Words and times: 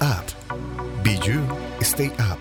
App. 0.00 0.26
Be 1.04 1.18
You, 1.18 1.46
Stay 1.82 2.08
Up. 2.08 2.40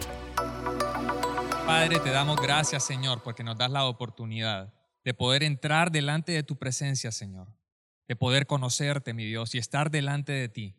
Padre, 1.66 2.00
te 2.00 2.10
damos 2.10 2.42
gracias, 2.42 2.86
Señor, 2.86 3.24
porque 3.24 3.44
nos 3.44 3.58
das 3.58 3.70
la 3.70 3.86
oportunidad 3.86 4.74
de 5.04 5.14
poder 5.14 5.44
entrar 5.44 5.92
delante 5.92 6.32
de 6.32 6.44
tu 6.44 6.56
presencia, 6.56 7.12
Señor, 7.12 7.50
de 8.08 8.16
poder 8.16 8.48
conocerte, 8.48 9.14
mi 9.14 9.26
Dios, 9.26 9.54
y 9.54 9.58
estar 9.58 9.92
delante 9.92 10.32
de 10.32 10.48
ti. 10.48 10.76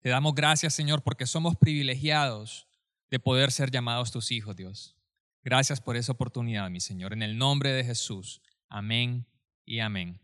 Te 0.00 0.08
damos 0.08 0.34
gracias, 0.34 0.74
Señor, 0.74 1.02
porque 1.02 1.26
somos 1.26 1.54
privilegiados 1.54 2.66
de 3.08 3.20
poder 3.20 3.52
ser 3.52 3.70
llamados 3.70 4.10
tus 4.10 4.32
hijos, 4.32 4.56
Dios. 4.56 4.96
Gracias 5.44 5.80
por 5.80 5.96
esa 5.96 6.10
oportunidad, 6.10 6.68
mi 6.70 6.80
Señor. 6.80 7.12
En 7.12 7.22
el 7.22 7.38
nombre 7.38 7.70
de 7.70 7.84
Jesús. 7.84 8.42
Amén 8.68 9.26
y 9.64 9.78
amén. 9.78 10.20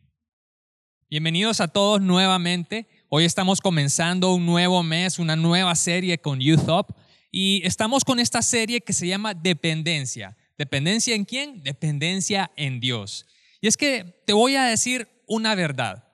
Bienvenidos 1.09 1.61
a 1.61 1.69
todos 1.69 2.01
nuevamente. 2.01 2.89
Hoy 3.13 3.25
estamos 3.25 3.61
comenzando 3.61 4.33
un 4.33 4.47
nuevo 4.47 4.85
mes, 4.85 5.19
una 5.19 5.35
nueva 5.35 5.75
serie 5.75 6.19
con 6.19 6.39
Youth 6.39 6.69
Up 6.69 6.95
y 7.33 7.61
estamos 7.67 8.05
con 8.05 8.21
esta 8.21 8.41
serie 8.41 8.83
que 8.83 8.93
se 8.93 9.09
llama 9.09 9.35
Dependencia. 9.35 10.37
¿Dependencia 10.57 11.17
en 11.17 11.25
quién? 11.25 11.61
Dependencia 11.65 12.53
en 12.55 12.79
Dios. 12.79 13.27
Y 13.61 13.67
es 13.67 13.77
que 13.77 14.23
te 14.29 14.33
voy 14.33 14.55
a 14.55 14.63
decir 14.63 15.09
una 15.27 15.57
verdad. 15.57 16.05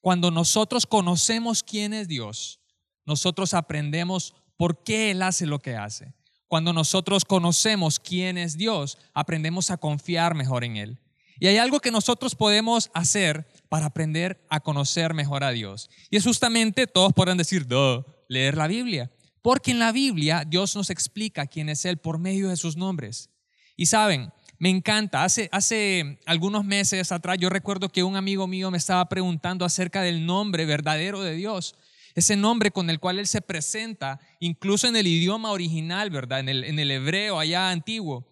Cuando 0.00 0.30
nosotros 0.30 0.86
conocemos 0.86 1.62
quién 1.62 1.92
es 1.92 2.08
Dios, 2.08 2.58
nosotros 3.04 3.52
aprendemos 3.52 4.34
por 4.56 4.82
qué 4.82 5.10
Él 5.10 5.20
hace 5.20 5.44
lo 5.44 5.58
que 5.58 5.76
hace. 5.76 6.14
Cuando 6.48 6.72
nosotros 6.72 7.26
conocemos 7.26 8.00
quién 8.00 8.38
es 8.38 8.56
Dios, 8.56 8.96
aprendemos 9.12 9.70
a 9.70 9.76
confiar 9.76 10.34
mejor 10.34 10.64
en 10.64 10.78
Él. 10.78 10.98
Y 11.38 11.48
hay 11.48 11.58
algo 11.58 11.80
que 11.80 11.90
nosotros 11.90 12.34
podemos 12.34 12.90
hacer 12.94 13.46
para 13.68 13.86
aprender 13.86 14.44
a 14.48 14.60
conocer 14.60 15.14
mejor 15.14 15.44
a 15.44 15.50
Dios. 15.50 15.90
Y 16.10 16.16
es 16.16 16.24
justamente, 16.24 16.86
todos 16.86 17.12
podrán 17.12 17.36
decir, 17.38 17.66
leer 18.28 18.56
la 18.56 18.66
Biblia. 18.66 19.10
Porque 19.42 19.70
en 19.70 19.78
la 19.78 19.92
Biblia 19.92 20.44
Dios 20.46 20.74
nos 20.74 20.90
explica 20.90 21.46
quién 21.46 21.68
es 21.68 21.84
Él 21.84 21.98
por 21.98 22.18
medio 22.18 22.48
de 22.48 22.56
sus 22.56 22.76
nombres. 22.76 23.30
Y 23.76 23.86
saben, 23.86 24.32
me 24.58 24.70
encanta. 24.70 25.24
Hace, 25.24 25.48
hace 25.52 26.18
algunos 26.26 26.64
meses 26.64 27.12
atrás 27.12 27.36
yo 27.38 27.48
recuerdo 27.48 27.88
que 27.88 28.02
un 28.02 28.16
amigo 28.16 28.46
mío 28.46 28.70
me 28.70 28.78
estaba 28.78 29.08
preguntando 29.08 29.64
acerca 29.64 30.02
del 30.02 30.26
nombre 30.26 30.64
verdadero 30.64 31.22
de 31.22 31.34
Dios. 31.34 31.76
Ese 32.14 32.34
nombre 32.34 32.70
con 32.70 32.88
el 32.88 32.98
cual 32.98 33.18
Él 33.18 33.26
se 33.26 33.42
presenta, 33.42 34.18
incluso 34.40 34.88
en 34.88 34.96
el 34.96 35.06
idioma 35.06 35.52
original, 35.52 36.10
¿verdad? 36.10 36.40
En 36.40 36.48
el, 36.48 36.64
en 36.64 36.78
el 36.78 36.90
hebreo 36.90 37.38
allá 37.38 37.70
antiguo. 37.70 38.26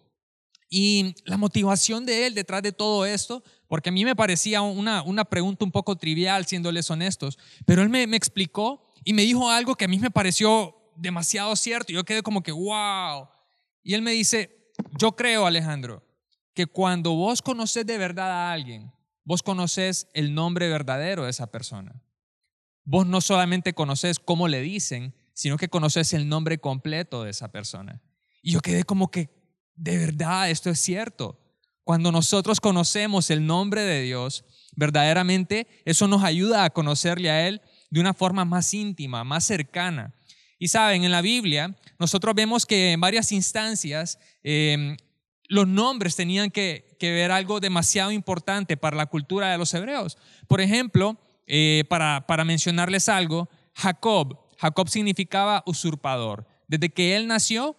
Y 0.69 1.15
la 1.25 1.37
motivación 1.37 2.05
de 2.05 2.25
él 2.25 2.33
detrás 2.33 2.63
de 2.63 2.71
todo 2.71 3.05
esto, 3.05 3.43
porque 3.67 3.89
a 3.89 3.91
mí 3.91 4.05
me 4.05 4.15
parecía 4.15 4.61
una, 4.61 5.01
una 5.01 5.25
pregunta 5.25 5.65
un 5.65 5.71
poco 5.71 5.95
trivial, 5.95 6.45
siéndoles 6.45 6.89
honestos, 6.89 7.37
pero 7.65 7.81
él 7.81 7.89
me, 7.89 8.03
explicó 8.15 8.93
y 9.03 9.13
me 9.13 9.23
dijo 9.23 9.49
algo 9.49 9.75
que 9.75 9.85
a 9.85 9.87
mí 9.87 9.99
me 9.99 10.11
pareció 10.11 10.75
demasiado 10.95 11.55
cierto. 11.55 11.91
Yo 11.91 12.03
quedé 12.03 12.21
como 12.21 12.43
que, 12.43 12.51
wow. 12.51 13.27
Y 13.83 13.93
él 13.93 14.01
me 14.01 14.11
dice, 14.11 14.71
yo 14.97 15.15
creo, 15.15 15.45
Alejandro, 15.45 16.03
que 16.53 16.67
cuando 16.67 17.13
vos 17.13 17.41
conoces 17.41 17.85
de 17.85 17.97
verdad 17.97 18.31
a 18.31 18.51
alguien, 18.51 18.91
vos 19.23 19.43
conoces 19.43 20.07
el 20.13 20.33
nombre 20.33 20.69
verdadero 20.69 21.25
de 21.25 21.31
esa 21.31 21.51
persona. 21.51 22.01
Vos 22.83 23.07
no 23.07 23.19
solamente 23.19 23.73
conoces 23.73 24.19
cómo 24.19 24.47
le 24.47 24.61
dicen, 24.61 25.15
sino 25.33 25.57
que 25.57 25.69
conoces 25.69 26.13
el 26.13 26.29
nombre 26.29 26.59
completo 26.59 27.23
de 27.23 27.31
esa 27.31 27.51
persona. 27.51 28.01
Y 28.41 28.51
yo 28.51 28.61
quedé 28.61 28.83
como 28.83 29.09
que, 29.09 29.29
de 29.75 29.97
verdad, 29.97 30.49
esto 30.49 30.69
es 30.69 30.79
cierto. 30.79 31.44
Cuando 31.85 32.11
nosotros 32.11 32.59
conocemos 32.59 33.29
el 33.29 33.45
nombre 33.45 33.83
de 33.83 34.01
Dios, 34.01 34.43
verdaderamente 34.75 35.67
eso 35.85 36.07
nos 36.07 36.23
ayuda 36.23 36.63
a 36.63 36.71
conocerle 36.71 37.29
a 37.29 37.47
Él 37.47 37.61
de 37.91 37.99
una 37.99 38.15
forma 38.15 38.43
más 38.43 38.73
íntima, 38.73 39.23
más 39.23 39.45
cercana. 39.45 40.15
Y 40.57 40.69
saben, 40.69 41.03
en 41.03 41.11
la 41.11 41.21
Biblia 41.21 41.77
nosotros 41.99 42.33
vemos 42.33 42.65
que 42.65 42.93
en 42.93 43.01
varias 43.01 43.31
instancias 43.31 44.17
em, 44.41 44.97
los 45.47 45.67
nombres 45.67 46.15
tenían 46.15 46.49
que, 46.49 46.97
ver 46.99 47.31
algo 47.31 47.59
demasiado 47.59 48.09
importante 48.11 48.77
para 48.77 48.97
la 48.97 49.05
cultura 49.05 49.51
de 49.51 49.59
los 49.59 49.71
hebreos. 49.75 50.17
Por 50.47 50.59
ejemplo, 50.61 51.19
eh, 51.45 51.83
para, 51.87 52.25
para 52.25 52.43
mencionarles 52.43 53.09
algo, 53.09 53.47
Jacob, 53.75 54.39
Jacob 54.57 54.89
significaba 54.89 55.61
usurpador. 55.67 56.47
Desde 56.67 56.89
que 56.89 57.15
él 57.15 57.27
nació, 57.27 57.75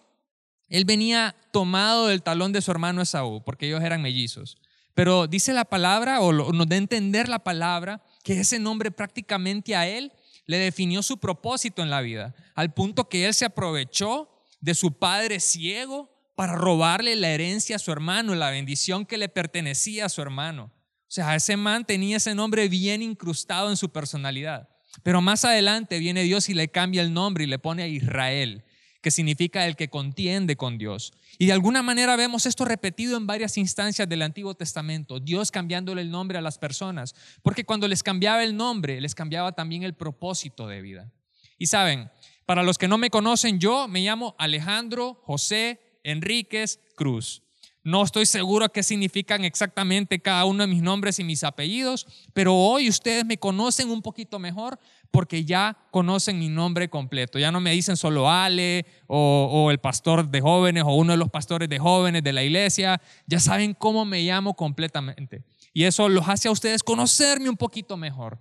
él 0.69 0.85
venía 0.85 1.35
tomado 1.57 2.05
del 2.05 2.21
talón 2.21 2.51
de 2.51 2.61
su 2.61 2.69
hermano 2.69 3.01
Esaú, 3.01 3.43
porque 3.43 3.65
ellos 3.65 3.81
eran 3.81 4.03
mellizos. 4.03 4.59
Pero 4.93 5.25
dice 5.25 5.53
la 5.53 5.65
palabra, 5.65 6.21
o 6.21 6.31
nos 6.31 6.69
da 6.69 6.75
a 6.75 6.77
entender 6.77 7.27
la 7.27 7.39
palabra, 7.39 8.03
que 8.23 8.39
ese 8.39 8.59
nombre 8.59 8.91
prácticamente 8.91 9.75
a 9.75 9.87
él 9.87 10.11
le 10.45 10.59
definió 10.59 11.01
su 11.01 11.17
propósito 11.17 11.81
en 11.81 11.89
la 11.89 12.01
vida, 12.01 12.35
al 12.53 12.75
punto 12.75 13.09
que 13.09 13.25
él 13.25 13.33
se 13.33 13.45
aprovechó 13.45 14.29
de 14.61 14.75
su 14.75 14.99
padre 14.99 15.39
ciego 15.39 16.11
para 16.35 16.53
robarle 16.53 17.15
la 17.15 17.29
herencia 17.29 17.77
a 17.77 17.79
su 17.79 17.91
hermano, 17.91 18.35
la 18.35 18.51
bendición 18.51 19.07
que 19.07 19.17
le 19.17 19.27
pertenecía 19.27 20.05
a 20.05 20.09
su 20.09 20.21
hermano. 20.21 20.65
O 20.65 21.09
sea, 21.11 21.35
ese 21.35 21.57
man 21.57 21.85
tenía 21.85 22.17
ese 22.17 22.35
nombre 22.35 22.69
bien 22.69 23.01
incrustado 23.01 23.71
en 23.71 23.77
su 23.77 23.89
personalidad. 23.89 24.69
Pero 25.01 25.21
más 25.21 25.43
adelante 25.43 25.97
viene 25.97 26.21
Dios 26.21 26.49
y 26.49 26.53
le 26.53 26.67
cambia 26.67 27.01
el 27.01 27.13
nombre 27.13 27.45
y 27.45 27.47
le 27.47 27.57
pone 27.57 27.81
a 27.81 27.87
Israel 27.87 28.63
que 29.01 29.11
significa 29.11 29.67
el 29.67 29.75
que 29.75 29.89
contiende 29.89 30.55
con 30.55 30.77
Dios. 30.77 31.13
Y 31.37 31.45
de 31.45 31.53
alguna 31.53 31.83
manera 31.83 32.15
vemos 32.15 32.45
esto 32.45 32.65
repetido 32.65 33.17
en 33.17 33.27
varias 33.27 33.57
instancias 33.57 34.09
del 34.09 34.21
Antiguo 34.21 34.55
Testamento, 34.55 35.19
Dios 35.19 35.51
cambiándole 35.51 36.01
el 36.01 36.11
nombre 36.11 36.37
a 36.37 36.41
las 36.41 36.57
personas, 36.57 37.15
porque 37.41 37.63
cuando 37.63 37.87
les 37.87 38.03
cambiaba 38.03 38.43
el 38.43 38.55
nombre, 38.55 38.99
les 39.01 39.15
cambiaba 39.15 39.51
también 39.51 39.83
el 39.83 39.93
propósito 39.93 40.67
de 40.67 40.81
vida. 40.81 41.11
Y 41.57 41.67
saben, 41.67 42.09
para 42.45 42.63
los 42.63 42.77
que 42.77 42.87
no 42.87 42.97
me 42.97 43.09
conocen, 43.09 43.59
yo 43.59 43.87
me 43.87 44.01
llamo 44.01 44.35
Alejandro 44.37 45.19
José 45.23 45.81
Enríquez 46.03 46.79
Cruz. 46.95 47.43
No 47.87 48.03
estoy 48.03 48.25
seguro 48.25 48.69
qué 48.69 48.83
significan 48.83 49.45
exactamente 49.45 50.19
cada 50.19 50.43
uno 50.43 50.63
de 50.63 50.67
mis 50.67 50.81
nombres 50.81 51.19
y 51.19 51.23
mis 51.23 51.45
apellidos, 51.45 52.05
pero 52.33 52.53
hoy 52.53 52.89
ustedes 52.89 53.25
me 53.25 53.37
conocen 53.37 53.89
un 53.89 54.01
poquito 54.01 54.39
mejor 54.39 54.77
porque 55.11 55.45
ya 55.45 55.77
conocen 55.91 56.39
mi 56.39 56.49
nombre 56.49 56.89
completo. 56.89 57.39
Ya 57.39 57.51
no 57.51 57.59
me 57.59 57.71
dicen 57.71 57.97
solo 57.97 58.29
Ale 58.29 58.85
o, 59.07 59.69
el 59.71 59.79
pastor 59.79 60.29
de 60.29 60.41
jóvenes 60.41 60.83
o 60.83 60.93
uno 60.95 61.13
de 61.13 61.17
los 61.17 61.29
pastores 61.29 61.69
de 61.69 61.79
jóvenes 61.79 62.23
de 62.23 62.33
la 62.33 62.43
iglesia. 62.43 63.01
Ya 63.25 63.39
saben 63.39 63.73
cómo 63.73 64.05
me 64.05 64.21
llamo 64.23 64.55
completamente. 64.55 65.43
Y 65.73 65.83
eso 65.83 66.09
los 66.09 66.27
hace 66.27 66.47
a 66.47 66.51
ustedes 66.51 66.83
conocerme 66.83 67.49
un 67.49 67.57
poquito 67.57 67.97
mejor. 67.97 68.39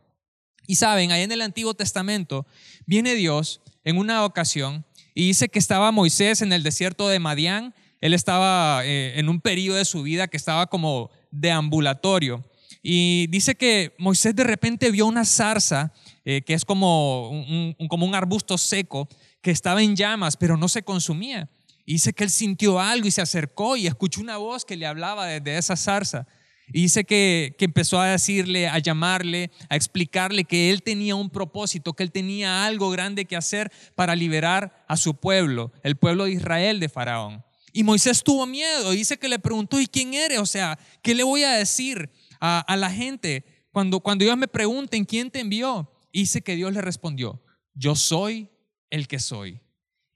Y 0.66 0.76
saben, 0.76 1.12
ahí 1.12 1.22
en 1.22 1.32
el 1.32 1.42
Antiguo 1.42 1.74
Testamento 1.74 2.46
viene 2.86 3.14
Dios 3.14 3.60
en 3.84 3.98
una 3.98 4.24
ocasión 4.24 4.84
y 5.14 5.28
dice 5.28 5.48
que 5.48 5.58
estaba 5.58 5.92
Moisés 5.92 6.42
en 6.42 6.52
el 6.52 6.62
desierto 6.62 7.08
de 7.08 7.20
Madián 7.20 7.72
él 8.00 8.14
estaba 8.14 8.84
eh, 8.84 9.18
en 9.18 9.28
un 9.28 9.40
periodo 9.40 9.78
de 9.78 9.84
su 9.84 10.02
vida 10.02 10.28
que 10.28 10.36
estaba 10.36 10.66
como 10.66 11.10
deambulatorio. 11.30 12.44
Y 12.88 13.26
dice 13.26 13.56
que 13.56 13.96
Moisés 13.98 14.36
de 14.36 14.44
repente 14.44 14.92
vio 14.92 15.06
una 15.06 15.24
zarza, 15.24 15.92
eh, 16.24 16.42
que 16.42 16.54
es 16.54 16.64
como 16.64 17.30
un, 17.30 17.74
como 17.88 18.06
un 18.06 18.14
arbusto 18.14 18.56
seco, 18.56 19.08
que 19.42 19.50
estaba 19.50 19.82
en 19.82 19.96
llamas, 19.96 20.36
pero 20.36 20.56
no 20.56 20.68
se 20.68 20.84
consumía. 20.84 21.50
Y 21.84 21.94
dice 21.94 22.12
que 22.12 22.22
él 22.22 22.30
sintió 22.30 22.78
algo 22.78 23.08
y 23.08 23.10
se 23.10 23.20
acercó 23.20 23.76
y 23.76 23.88
escuchó 23.88 24.20
una 24.20 24.36
voz 24.36 24.64
que 24.64 24.76
le 24.76 24.86
hablaba 24.86 25.26
desde 25.26 25.58
esa 25.58 25.74
zarza. 25.74 26.28
Y 26.68 26.82
dice 26.82 27.02
que, 27.02 27.56
que, 27.58 27.64
empezó 27.64 27.98
a 28.00 28.06
decirle, 28.06 28.68
a 28.68 28.78
llamarle, 28.78 29.50
a 29.68 29.74
explicarle 29.74 30.44
que 30.44 30.70
él 30.70 30.84
tenía 30.84 31.16
un 31.16 31.28
propósito, 31.28 31.92
que 31.92 32.04
él 32.04 32.12
tenía 32.12 32.66
algo 32.66 32.88
grande 32.90 33.24
que 33.24 33.34
hacer 33.34 33.72
para 33.96 34.14
liberar 34.14 34.84
a 34.86 34.96
su 34.96 35.16
pueblo, 35.16 35.72
el 35.82 35.96
pueblo 35.96 36.26
de 36.26 36.34
Israel 36.34 36.78
de 36.78 36.88
Faraón. 36.88 37.44
Y 37.72 37.82
Moisés 37.82 38.22
tuvo 38.22 38.46
miedo. 38.46 38.92
Dice 38.92 39.18
que 39.18 39.28
le 39.28 39.40
preguntó, 39.40 39.80
¿y 39.80 39.88
quién 39.88 40.14
eres? 40.14 40.38
O 40.38 40.46
sea, 40.46 40.78
¿qué 41.02 41.16
le 41.16 41.24
voy 41.24 41.42
a 41.42 41.50
decir 41.50 42.10
a, 42.40 42.76
la 42.76 42.90
gente 42.90 43.44
cuando, 43.70 44.00
cuando 44.00 44.24
ellos 44.24 44.36
me 44.36 44.48
pregunten 44.48 45.04
quién 45.04 45.30
te 45.30 45.40
envió? 45.40 45.90
dice 46.20 46.42
que 46.42 46.56
Dios 46.56 46.72
le 46.72 46.80
respondió, 46.80 47.42
yo 47.74 47.94
soy 47.94 48.48
el 48.90 49.06
que 49.06 49.18
soy. 49.18 49.60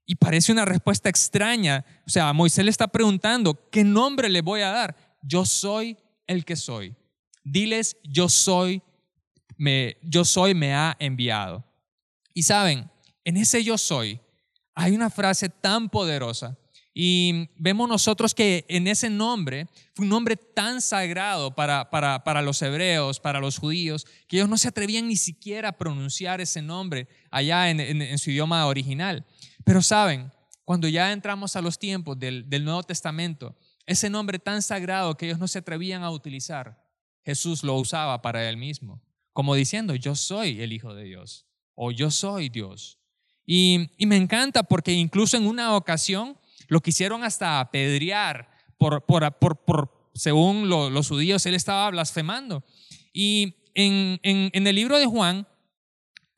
Y 0.07 0.17
parece 0.17 0.51
una 0.51 0.65
respuesta 0.65 1.09
extraña. 1.09 1.85
O 2.07 2.11
sea, 2.11 2.33
Moisés 2.33 2.65
le 2.65 2.71
está 2.71 2.89
preguntando, 2.89 3.69
¿qué 3.71 3.85
nombre 3.85 4.29
le 4.29 4.41
voy 4.41 4.63
a 4.63 4.71
dar? 4.71 4.97
Yo 5.23 5.45
soy 5.45 5.97
el 6.27 6.45
que 6.45 6.57
soy. 6.57 6.97
Diles, 7.45 7.97
yo 8.03 8.29
soy, 8.29 8.83
me, 9.57 9.99
yo 10.03 10.25
soy, 10.25 10.55
me 10.55 10.75
ha 10.75 10.97
enviado. 10.99 11.65
Y 12.35 12.43
saben, 12.43 12.91
en 13.25 13.37
ese 13.37 13.63
yo 13.63 13.79
soy 13.79 14.21
hay 14.75 14.93
una 14.93 15.11
frase 15.11 15.49
tan 15.49 15.89
poderosa 15.89 16.59
y 16.93 17.49
vemos 17.57 17.89
nosotros 17.89 18.35
que 18.35 18.65
en 18.69 18.89
ese 18.89 19.11
nombre, 19.11 19.69
fue 19.95 20.05
un 20.05 20.09
nombre 20.09 20.37
tan 20.37 20.81
sagrado 20.81 21.55
para, 21.55 21.89
para, 21.91 22.43
los 22.43 22.61
hebreos, 22.63 23.21
para 23.21 23.41
los 23.41 23.59
judíos, 23.59 24.07
que 24.27 24.37
ellos 24.37 24.49
no 24.49 24.59
se 24.59 24.69
atrevían 24.69 25.07
ni 25.07 25.17
siquiera 25.17 25.69
a 25.69 25.79
pronunciar 25.79 26.41
ese 26.41 26.63
nombre 26.63 27.09
allá 27.31 27.71
en, 27.71 28.19
su 28.19 28.31
idioma 28.31 28.67
original. 28.67 29.25
Pero 29.65 29.83
saben, 29.83 30.33
cuando 30.65 30.89
ya 30.89 31.13
entramos 31.13 31.55
a 31.55 31.63
los 31.63 31.79
tiempos 31.79 32.19
del, 32.19 32.49
del 32.51 32.65
Nuevo 32.65 32.83
Testamento, 32.83 33.57
ese 33.87 34.11
nombre 34.11 34.39
tan 34.39 34.63
sagrado 34.63 35.17
que 35.17 35.27
ellos 35.27 35.39
no 35.39 35.49
se 35.49 35.59
atrevían 35.59 36.03
a 36.03 36.11
utilizar, 36.11 36.83
Jesús 37.25 37.63
lo 37.63 37.77
usaba 37.77 38.21
para 38.23 38.49
él 38.49 38.57
mismo, 38.57 39.01
como 39.33 39.55
diciendo, 39.55 39.95
yo 39.95 40.17
soy 40.17 40.61
el 40.61 40.73
Hijo 40.73 40.95
de 40.95 41.05
Dios 41.05 41.47
o 41.75 41.93
yo 41.93 42.11
soy 42.11 42.49
Dios. 42.49 42.99
Y, 43.47 43.91
me 43.99 44.17
encanta 44.17 44.63
porque 44.63 44.93
incluso 44.93 45.37
en 45.37 45.47
una 45.47 45.75
ocasión 45.75 46.37
lo 46.71 46.81
quisieron 46.81 47.25
hasta 47.25 47.59
apedrear 47.61 48.49
por, 48.79 49.05
por, 49.05 49.37
por, 49.39 50.11
según 50.15 50.69
los 50.69 51.09
judíos, 51.09 51.45
él 51.45 51.55
estaba 51.55 51.91
blasfemando. 51.91 52.65
Y 53.13 53.57
en, 53.75 54.21
en, 54.23 54.51
en 54.53 54.67
el 54.67 54.77
libro 54.77 54.99
de 54.99 55.07
Juan 55.07 55.49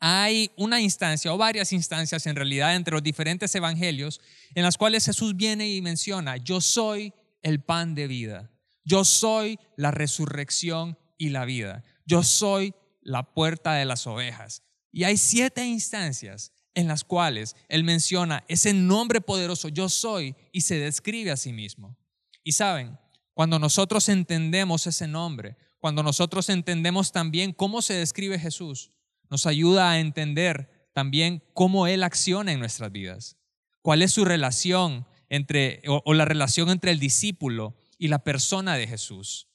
hay 0.00 0.50
una 0.56 0.80
instancia 0.80 1.32
o 1.32 1.36
varias 1.36 1.72
instancias 1.72 2.26
en 2.26 2.34
realidad 2.34 2.74
entre 2.74 2.94
los 2.94 3.02
diferentes 3.02 3.54
evangelios 3.54 4.22
en 4.54 4.64
las 4.64 4.78
cuales 4.78 5.04
Jesús 5.04 5.36
viene 5.36 5.68
y 5.68 5.82
menciona, 5.82 6.38
yo 6.38 6.62
soy 6.62 7.12
el 7.42 7.60
pan 7.60 7.94
de 7.94 8.06
vida, 8.08 8.50
yo 8.84 9.04
soy 9.04 9.58
la 9.76 9.90
resurrección 9.90 10.98
y 11.18 11.28
la 11.28 11.44
vida, 11.44 11.84
yo 12.06 12.22
soy 12.22 12.74
la 13.02 13.34
puerta 13.34 13.74
de 13.74 13.84
las 13.84 14.06
ovejas. 14.06 14.62
Y 14.90 15.04
hay 15.04 15.18
siete 15.18 15.66
instancias 15.66 16.52
en 16.74 16.88
las 16.88 17.04
cuales 17.04 17.56
Él 17.68 17.84
menciona 17.84 18.44
ese 18.48 18.72
nombre 18.72 19.20
poderoso, 19.20 19.68
yo 19.68 19.88
soy, 19.88 20.34
y 20.52 20.62
se 20.62 20.78
describe 20.78 21.30
a 21.30 21.36
sí 21.36 21.52
mismo. 21.52 21.96
Y 22.44 22.52
saben, 22.52 22.98
cuando 23.34 23.58
nosotros 23.58 24.08
entendemos 24.08 24.86
ese 24.86 25.06
nombre, 25.06 25.56
cuando 25.78 26.02
nosotros 26.02 26.48
entendemos 26.48 27.12
también 27.12 27.52
cómo 27.52 27.82
se 27.82 27.94
describe 27.94 28.38
Jesús, 28.38 28.90
nos 29.30 29.46
ayuda 29.46 29.90
a 29.90 30.00
entender 30.00 30.88
también 30.92 31.42
cómo 31.54 31.86
Él 31.86 32.02
acciona 32.02 32.52
en 32.52 32.60
nuestras 32.60 32.92
vidas, 32.92 33.36
cuál 33.80 34.02
es 34.02 34.12
su 34.12 34.24
relación 34.24 35.06
entre, 35.28 35.82
o, 35.88 36.12
la 36.14 36.24
relación 36.24 36.68
entre 36.68 36.90
el 36.90 36.98
discípulo 36.98 37.74
y 37.98 38.08
la 38.08 38.22
persona 38.22 38.76
de 38.76 38.86
Jesús. 38.86 39.48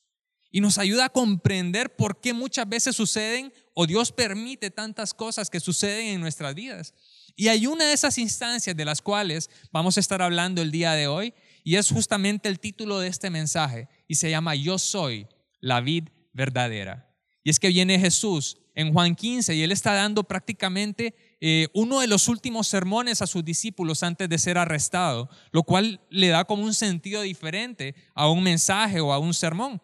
Y 0.51 0.61
nos 0.61 0.77
ayuda 0.77 1.05
a 1.05 1.09
comprender 1.09 1.95
por 1.95 2.21
qué 2.21 2.33
muchas 2.33 2.67
veces 2.67 2.95
suceden 2.95 3.53
o 3.73 3.85
Dios 3.85 4.11
permite 4.11 4.71
tantas 4.71 5.13
cosas 5.13 5.49
que 5.49 5.59
suceden 5.59 6.07
en 6.07 6.21
nuestras 6.21 6.55
vidas. 6.55 6.93
Y 7.35 7.49
hay 7.49 7.67
una 7.67 7.85
de 7.85 7.93
esas 7.93 8.17
instancias 8.17 8.75
de 8.75 8.85
las 8.85 9.01
cuales 9.01 9.49
vamos 9.71 9.97
a 9.97 9.99
estar 9.99 10.21
hablando 10.21 10.61
el 10.61 10.71
día 10.71 10.93
de 10.93 11.07
hoy 11.07 11.33
y 11.63 11.75
es 11.75 11.91
justamente 11.91 12.49
el 12.49 12.59
título 12.59 12.99
de 12.99 13.09
este 13.09 13.29
mensaje 13.29 13.87
y 14.07 14.15
se 14.15 14.31
llama 14.31 14.55
Yo 14.55 14.79
soy 14.79 15.27
la 15.59 15.81
vid 15.81 16.05
verdadera. 16.33 17.13
Y 17.43 17.49
es 17.49 17.59
que 17.59 17.69
viene 17.69 17.99
Jesús 17.99 18.57
en 18.73 18.93
Juan 18.93 19.15
15 19.15 19.55
y 19.55 19.63
él 19.63 19.71
está 19.71 19.93
dando 19.93 20.23
prácticamente 20.23 21.15
eh, 21.39 21.67
uno 21.73 21.99
de 21.99 22.07
los 22.07 22.27
últimos 22.27 22.67
sermones 22.67 23.21
a 23.21 23.27
sus 23.27 23.45
discípulos 23.45 24.03
antes 24.03 24.27
de 24.29 24.37
ser 24.37 24.57
arrestado, 24.57 25.29
lo 25.51 25.63
cual 25.63 26.01
le 26.09 26.29
da 26.29 26.45
como 26.45 26.63
un 26.63 26.73
sentido 26.73 27.21
diferente 27.21 27.95
a 28.15 28.29
un 28.29 28.43
mensaje 28.43 28.99
o 28.99 29.13
a 29.13 29.19
un 29.19 29.33
sermón. 29.33 29.81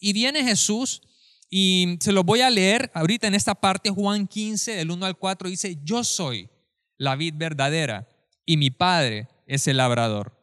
Y 0.00 0.12
viene 0.12 0.44
Jesús 0.44 1.02
y 1.48 1.96
se 2.00 2.12
lo 2.12 2.24
voy 2.24 2.40
a 2.40 2.50
leer 2.50 2.90
ahorita 2.94 3.26
en 3.26 3.34
esta 3.34 3.54
parte, 3.54 3.90
Juan 3.90 4.26
15, 4.26 4.72
del 4.72 4.90
1 4.90 5.06
al 5.06 5.16
4, 5.16 5.48
dice, 5.48 5.78
yo 5.84 6.04
soy 6.04 6.50
la 6.98 7.16
vid 7.16 7.34
verdadera 7.36 8.08
y 8.44 8.56
mi 8.56 8.70
Padre 8.70 9.28
es 9.46 9.66
el 9.66 9.76
labrador. 9.76 10.36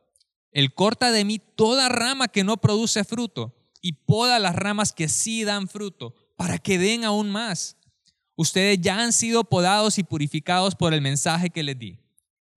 Él 0.51 0.73
corta 0.73 1.11
de 1.11 1.25
mí 1.25 1.39
toda 1.39 1.89
rama 1.89 2.27
que 2.27 2.43
no 2.43 2.57
produce 2.57 3.03
fruto 3.03 3.55
y 3.81 3.93
poda 3.93 4.39
las 4.39 4.55
ramas 4.55 4.93
que 4.93 5.09
sí 5.09 5.43
dan 5.43 5.67
fruto 5.67 6.15
para 6.37 6.57
que 6.57 6.77
den 6.77 7.03
aún 7.03 7.29
más. 7.29 7.77
Ustedes 8.35 8.79
ya 8.79 8.99
han 8.99 9.13
sido 9.13 9.43
podados 9.43 9.97
y 9.97 10.03
purificados 10.03 10.75
por 10.75 10.93
el 10.93 11.01
mensaje 11.01 11.49
que 11.49 11.63
les 11.63 11.77
di. 11.77 11.99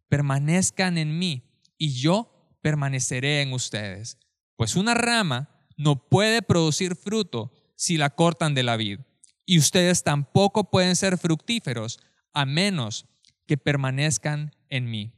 Permanezcan 0.08 0.98
en 0.98 1.18
mí 1.18 1.42
y 1.78 1.92
yo 1.92 2.58
permaneceré 2.62 3.42
en 3.42 3.52
ustedes. 3.52 4.18
Pues 4.56 4.76
una 4.76 4.94
rama 4.94 5.55
no 5.76 5.96
puede 6.08 6.42
producir 6.42 6.96
fruto 6.96 7.52
si 7.74 7.96
la 7.96 8.10
cortan 8.10 8.54
de 8.54 8.62
la 8.62 8.76
vid. 8.76 9.00
Y 9.44 9.58
ustedes 9.58 10.02
tampoco 10.02 10.70
pueden 10.70 10.96
ser 10.96 11.18
fructíferos 11.18 12.00
a 12.32 12.44
menos 12.44 13.06
que 13.46 13.56
permanezcan 13.56 14.54
en 14.68 14.90
mí. 14.90 15.12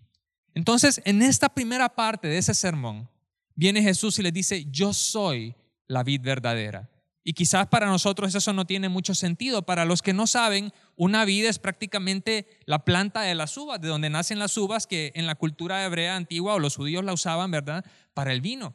Entonces, 0.54 1.00
en 1.04 1.22
esta 1.22 1.48
primera 1.48 1.88
parte 1.88 2.28
de 2.28 2.38
ese 2.38 2.54
sermón, 2.54 3.08
viene 3.54 3.82
Jesús 3.82 4.18
y 4.18 4.22
les 4.22 4.32
dice, 4.32 4.66
yo 4.70 4.92
soy 4.92 5.54
la 5.86 6.02
vid 6.02 6.20
verdadera. 6.20 6.90
Y 7.24 7.34
quizás 7.34 7.66
para 7.66 7.86
nosotros 7.86 8.34
eso 8.34 8.52
no 8.52 8.66
tiene 8.66 8.88
mucho 8.88 9.14
sentido. 9.14 9.62
Para 9.62 9.84
los 9.84 10.00
que 10.00 10.14
no 10.14 10.26
saben, 10.26 10.72
una 10.96 11.24
vid 11.24 11.44
es 11.44 11.58
prácticamente 11.58 12.46
la 12.64 12.84
planta 12.84 13.20
de 13.22 13.34
las 13.34 13.56
uvas, 13.56 13.80
de 13.80 13.88
donde 13.88 14.10
nacen 14.10 14.38
las 14.38 14.56
uvas 14.56 14.86
que 14.86 15.12
en 15.14 15.26
la 15.26 15.34
cultura 15.34 15.84
hebrea 15.84 16.16
antigua 16.16 16.54
o 16.54 16.58
los 16.58 16.76
judíos 16.76 17.04
la 17.04 17.12
usaban, 17.12 17.50
¿verdad? 17.50 17.84
Para 18.14 18.32
el 18.32 18.40
vino. 18.40 18.74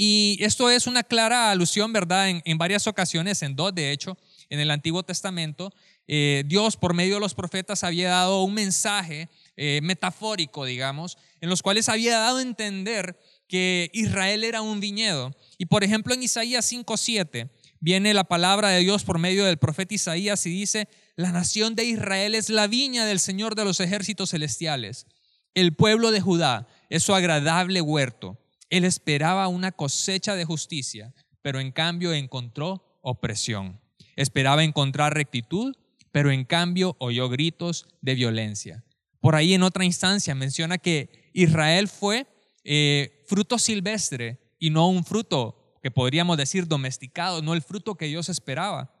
Y 0.00 0.38
esto 0.42 0.70
es 0.70 0.86
una 0.86 1.02
clara 1.02 1.50
alusión, 1.50 1.92
¿verdad? 1.92 2.28
En, 2.28 2.56
varias 2.56 2.86
ocasiones, 2.86 3.42
en 3.42 3.56
dos 3.56 3.74
de 3.74 3.90
hecho, 3.90 4.16
en 4.48 4.60
el 4.60 4.70
Antiguo 4.70 5.02
Testamento, 5.02 5.74
eh, 6.06 6.44
Dios 6.46 6.76
por 6.76 6.94
medio 6.94 7.14
de 7.14 7.20
los 7.20 7.34
profetas 7.34 7.82
había 7.82 8.10
dado 8.10 8.44
un 8.44 8.54
mensaje 8.54 9.28
eh, 9.56 9.80
metafórico, 9.82 10.64
digamos, 10.64 11.18
en 11.40 11.50
los 11.50 11.62
cuales 11.62 11.88
había 11.88 12.16
dado 12.16 12.38
a 12.38 12.42
entender 12.42 13.18
que 13.48 13.90
Israel 13.92 14.44
era 14.44 14.62
un 14.62 14.78
viñedo. 14.78 15.34
Y 15.58 15.66
por 15.66 15.82
ejemplo 15.82 16.14
en 16.14 16.22
Isaías 16.22 16.72
5.7 16.72 17.50
viene 17.80 18.14
la 18.14 18.22
palabra 18.22 18.68
de 18.68 18.78
Dios 18.78 19.02
por 19.02 19.18
medio 19.18 19.46
del 19.46 19.58
profeta 19.58 19.96
Isaías 19.96 20.46
y 20.46 20.50
dice, 20.50 20.88
la 21.16 21.32
nación 21.32 21.74
de 21.74 21.86
Israel 21.86 22.36
es 22.36 22.50
la 22.50 22.68
viña 22.68 23.04
del 23.04 23.18
Señor 23.18 23.56
de 23.56 23.64
los 23.64 23.80
ejércitos 23.80 24.30
celestiales. 24.30 25.08
El 25.54 25.74
pueblo 25.74 26.12
de 26.12 26.20
Judá 26.20 26.68
es 26.88 27.02
su 27.02 27.16
agradable 27.16 27.80
huerto. 27.80 28.38
Él 28.70 28.84
esperaba 28.84 29.48
una 29.48 29.72
cosecha 29.72 30.34
de 30.34 30.44
justicia, 30.44 31.14
pero 31.42 31.60
en 31.60 31.72
cambio 31.72 32.12
encontró 32.12 32.98
opresión. 33.02 33.80
Esperaba 34.16 34.64
encontrar 34.64 35.14
rectitud, 35.14 35.74
pero 36.12 36.30
en 36.30 36.44
cambio 36.44 36.96
oyó 36.98 37.28
gritos 37.28 37.86
de 38.00 38.14
violencia. 38.14 38.84
Por 39.20 39.34
ahí 39.34 39.54
en 39.54 39.62
otra 39.62 39.84
instancia 39.84 40.34
menciona 40.34 40.78
que 40.78 41.30
Israel 41.32 41.88
fue 41.88 42.26
eh, 42.64 43.24
fruto 43.26 43.58
silvestre 43.58 44.54
y 44.58 44.70
no 44.70 44.88
un 44.88 45.04
fruto 45.04 45.78
que 45.82 45.90
podríamos 45.90 46.36
decir 46.36 46.66
domesticado, 46.66 47.42
no 47.42 47.54
el 47.54 47.62
fruto 47.62 47.94
que 47.94 48.06
Dios 48.06 48.28
esperaba. 48.28 48.94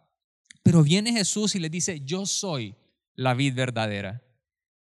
Pero 0.62 0.82
viene 0.82 1.12
Jesús 1.12 1.54
y 1.54 1.58
le 1.58 1.68
dice, 1.68 2.00
yo 2.00 2.26
soy 2.26 2.74
la 3.14 3.34
vid 3.34 3.54
verdadera. 3.54 4.22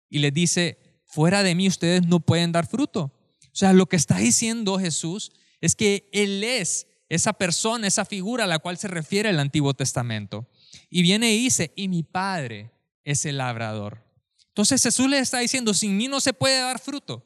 Y 0.09 0.19
le 0.19 0.31
dice, 0.31 1.01
fuera 1.05 1.43
de 1.43 1.55
mí 1.55 1.67
ustedes 1.67 2.05
no 2.05 2.19
pueden 2.19 2.51
dar 2.51 2.67
fruto. 2.67 3.16
O 3.57 3.59
sea, 3.59 3.73
lo 3.73 3.87
que 3.87 3.95
está 3.95 4.17
diciendo 4.17 4.77
Jesús 4.77 5.31
es 5.61 5.75
que 5.75 6.11
Él 6.13 6.43
es 6.43 6.85
esa 7.09 7.33
persona, 7.33 7.87
esa 7.87 8.05
figura 8.05 8.43
a 8.43 8.47
la 8.47 8.59
cual 8.59 8.77
se 8.77 8.87
refiere 8.87 9.31
el 9.31 9.39
Antiguo 9.39 9.73
Testamento. 9.73 10.47
Y 10.91 11.01
viene 11.01 11.33
y 11.33 11.39
dice, 11.39 11.73
y 11.75 11.87
mi 11.87 12.03
Padre 12.03 12.69
es 13.03 13.25
el 13.25 13.37
labrador. 13.37 14.05
Entonces 14.49 14.83
Jesús 14.83 15.09
le 15.09 15.17
está 15.17 15.39
diciendo, 15.39 15.73
sin 15.73 15.97
mí 15.97 16.07
no 16.07 16.19
se 16.19 16.33
puede 16.33 16.59
dar 16.59 16.77
fruto. 16.77 17.25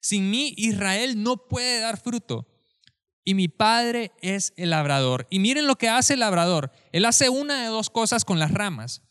Sin 0.00 0.30
mí 0.30 0.54
Israel 0.56 1.22
no 1.22 1.46
puede 1.46 1.80
dar 1.80 2.00
fruto. 2.00 2.48
Y 3.22 3.34
mi 3.34 3.48
padre 3.48 4.12
es 4.22 4.54
el 4.56 4.70
labrador. 4.70 5.26
Y 5.28 5.40
miren 5.40 5.66
lo 5.66 5.76
que 5.76 5.90
hace 5.90 6.14
el 6.14 6.20
labrador. 6.20 6.72
Él 6.92 7.04
hace 7.04 7.28
una 7.28 7.60
de 7.60 7.68
dos 7.68 7.90
cosas 7.90 8.24
con 8.24 8.38
las 8.38 8.50
ramas. 8.50 9.02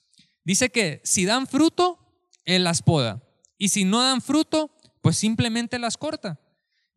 Dice 0.43 0.71
que 0.71 0.99
si 1.03 1.25
dan 1.25 1.45
fruto, 1.45 1.99
él 2.43 2.63
las 2.63 2.81
poda. 2.81 3.21
Y 3.59 3.69
si 3.69 3.85
no 3.85 4.01
dan 4.01 4.23
fruto, 4.23 4.75
pues 5.01 5.15
simplemente 5.15 5.77
las 5.77 5.97
corta. 5.97 6.39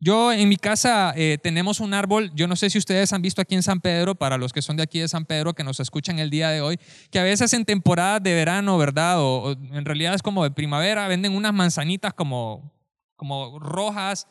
Yo 0.01 0.31
en 0.31 0.47
mi 0.47 0.55
casa 0.55 1.13
eh, 1.17 1.37
tenemos 1.43 1.81
un 1.81 1.93
árbol, 1.93 2.31
yo 2.33 2.47
no 2.47 2.55
sé 2.55 2.69
si 2.69 2.77
ustedes 2.77 3.11
han 3.11 3.21
visto 3.21 3.41
aquí 3.41 3.55
en 3.55 3.63
San 3.63 3.81
Pedro, 3.81 4.15
para 4.15 4.37
los 4.37 4.53
que 4.53 4.61
son 4.61 4.77
de 4.77 4.83
aquí 4.83 4.99
de 4.99 5.09
San 5.09 5.25
Pedro, 5.25 5.53
que 5.53 5.65
nos 5.65 5.81
escuchan 5.81 6.19
el 6.19 6.29
día 6.29 6.49
de 6.51 6.61
hoy, 6.61 6.79
que 7.11 7.19
a 7.19 7.23
veces 7.23 7.51
en 7.51 7.65
temporada 7.65 8.21
de 8.21 8.33
verano, 8.33 8.77
¿verdad? 8.77 9.17
O, 9.19 9.51
en 9.51 9.83
realidad 9.83 10.13
es 10.13 10.21
como 10.21 10.45
de 10.45 10.51
primavera, 10.51 11.09
venden 11.09 11.35
unas 11.35 11.53
manzanitas 11.53 12.13
como, 12.13 12.71
como 13.17 13.59
rojas, 13.59 14.27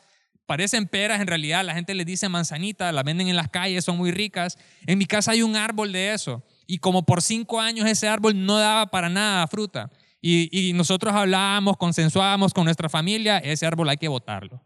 parecen 0.47 0.87
peras, 0.87 1.21
en 1.21 1.27
realidad 1.27 1.63
la 1.63 1.75
gente 1.75 1.93
les 1.93 2.07
dice 2.07 2.27
manzanitas, 2.29 2.91
las 2.91 3.03
venden 3.03 3.27
en 3.27 3.35
las 3.35 3.49
calles, 3.49 3.85
son 3.85 3.95
muy 3.95 4.11
ricas. 4.11 4.57
En 4.87 4.97
mi 4.97 5.05
casa 5.05 5.33
hay 5.33 5.43
un 5.43 5.55
árbol 5.55 5.91
de 5.91 6.15
eso, 6.15 6.43
y 6.65 6.79
como 6.79 7.03
por 7.03 7.21
cinco 7.21 7.61
años 7.61 7.87
ese 7.87 8.07
árbol 8.07 8.43
no 8.43 8.57
daba 8.57 8.87
para 8.87 9.07
nada 9.07 9.45
fruta. 9.45 9.91
Y, 10.19 10.49
y 10.51 10.73
nosotros 10.73 11.13
hablábamos, 11.13 11.77
consensuábamos 11.77 12.55
con 12.55 12.65
nuestra 12.65 12.89
familia, 12.89 13.37
ese 13.37 13.67
árbol 13.67 13.87
hay 13.89 13.97
que 13.97 14.07
botarlo 14.07 14.63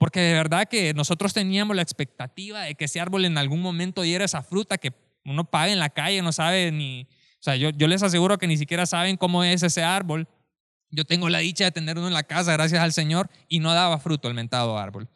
porque 0.00 0.20
de 0.20 0.32
verdad 0.32 0.66
que 0.66 0.94
nosotros 0.94 1.34
teníamos 1.34 1.76
la 1.76 1.82
expectativa 1.82 2.62
de 2.62 2.74
que 2.74 2.86
ese 2.86 3.00
árbol 3.00 3.26
en 3.26 3.36
algún 3.36 3.60
momento 3.60 4.00
diera 4.00 4.24
esa 4.24 4.42
fruta 4.42 4.78
que 4.78 4.94
uno 5.26 5.44
paga 5.44 5.70
en 5.70 5.78
la 5.78 5.90
calle, 5.90 6.22
no 6.22 6.32
sabe 6.32 6.72
ni... 6.72 7.02
O 7.02 7.42
sea, 7.42 7.56
yo, 7.56 7.68
yo 7.68 7.86
les 7.86 8.02
aseguro 8.02 8.38
que 8.38 8.46
ni 8.46 8.56
siquiera 8.56 8.86
saben 8.86 9.18
cómo 9.18 9.44
es 9.44 9.62
ese 9.62 9.82
árbol. 9.82 10.26
Yo 10.88 11.04
tengo 11.04 11.28
la 11.28 11.40
dicha 11.40 11.64
de 11.64 11.72
tener 11.72 11.98
uno 11.98 12.06
en 12.06 12.14
la 12.14 12.22
casa, 12.22 12.54
gracias 12.54 12.82
al 12.82 12.94
Señor, 12.94 13.28
y 13.46 13.58
no 13.58 13.74
daba 13.74 13.98
fruto 13.98 14.26
el 14.26 14.32
mentado 14.32 14.78
árbol. 14.78 15.06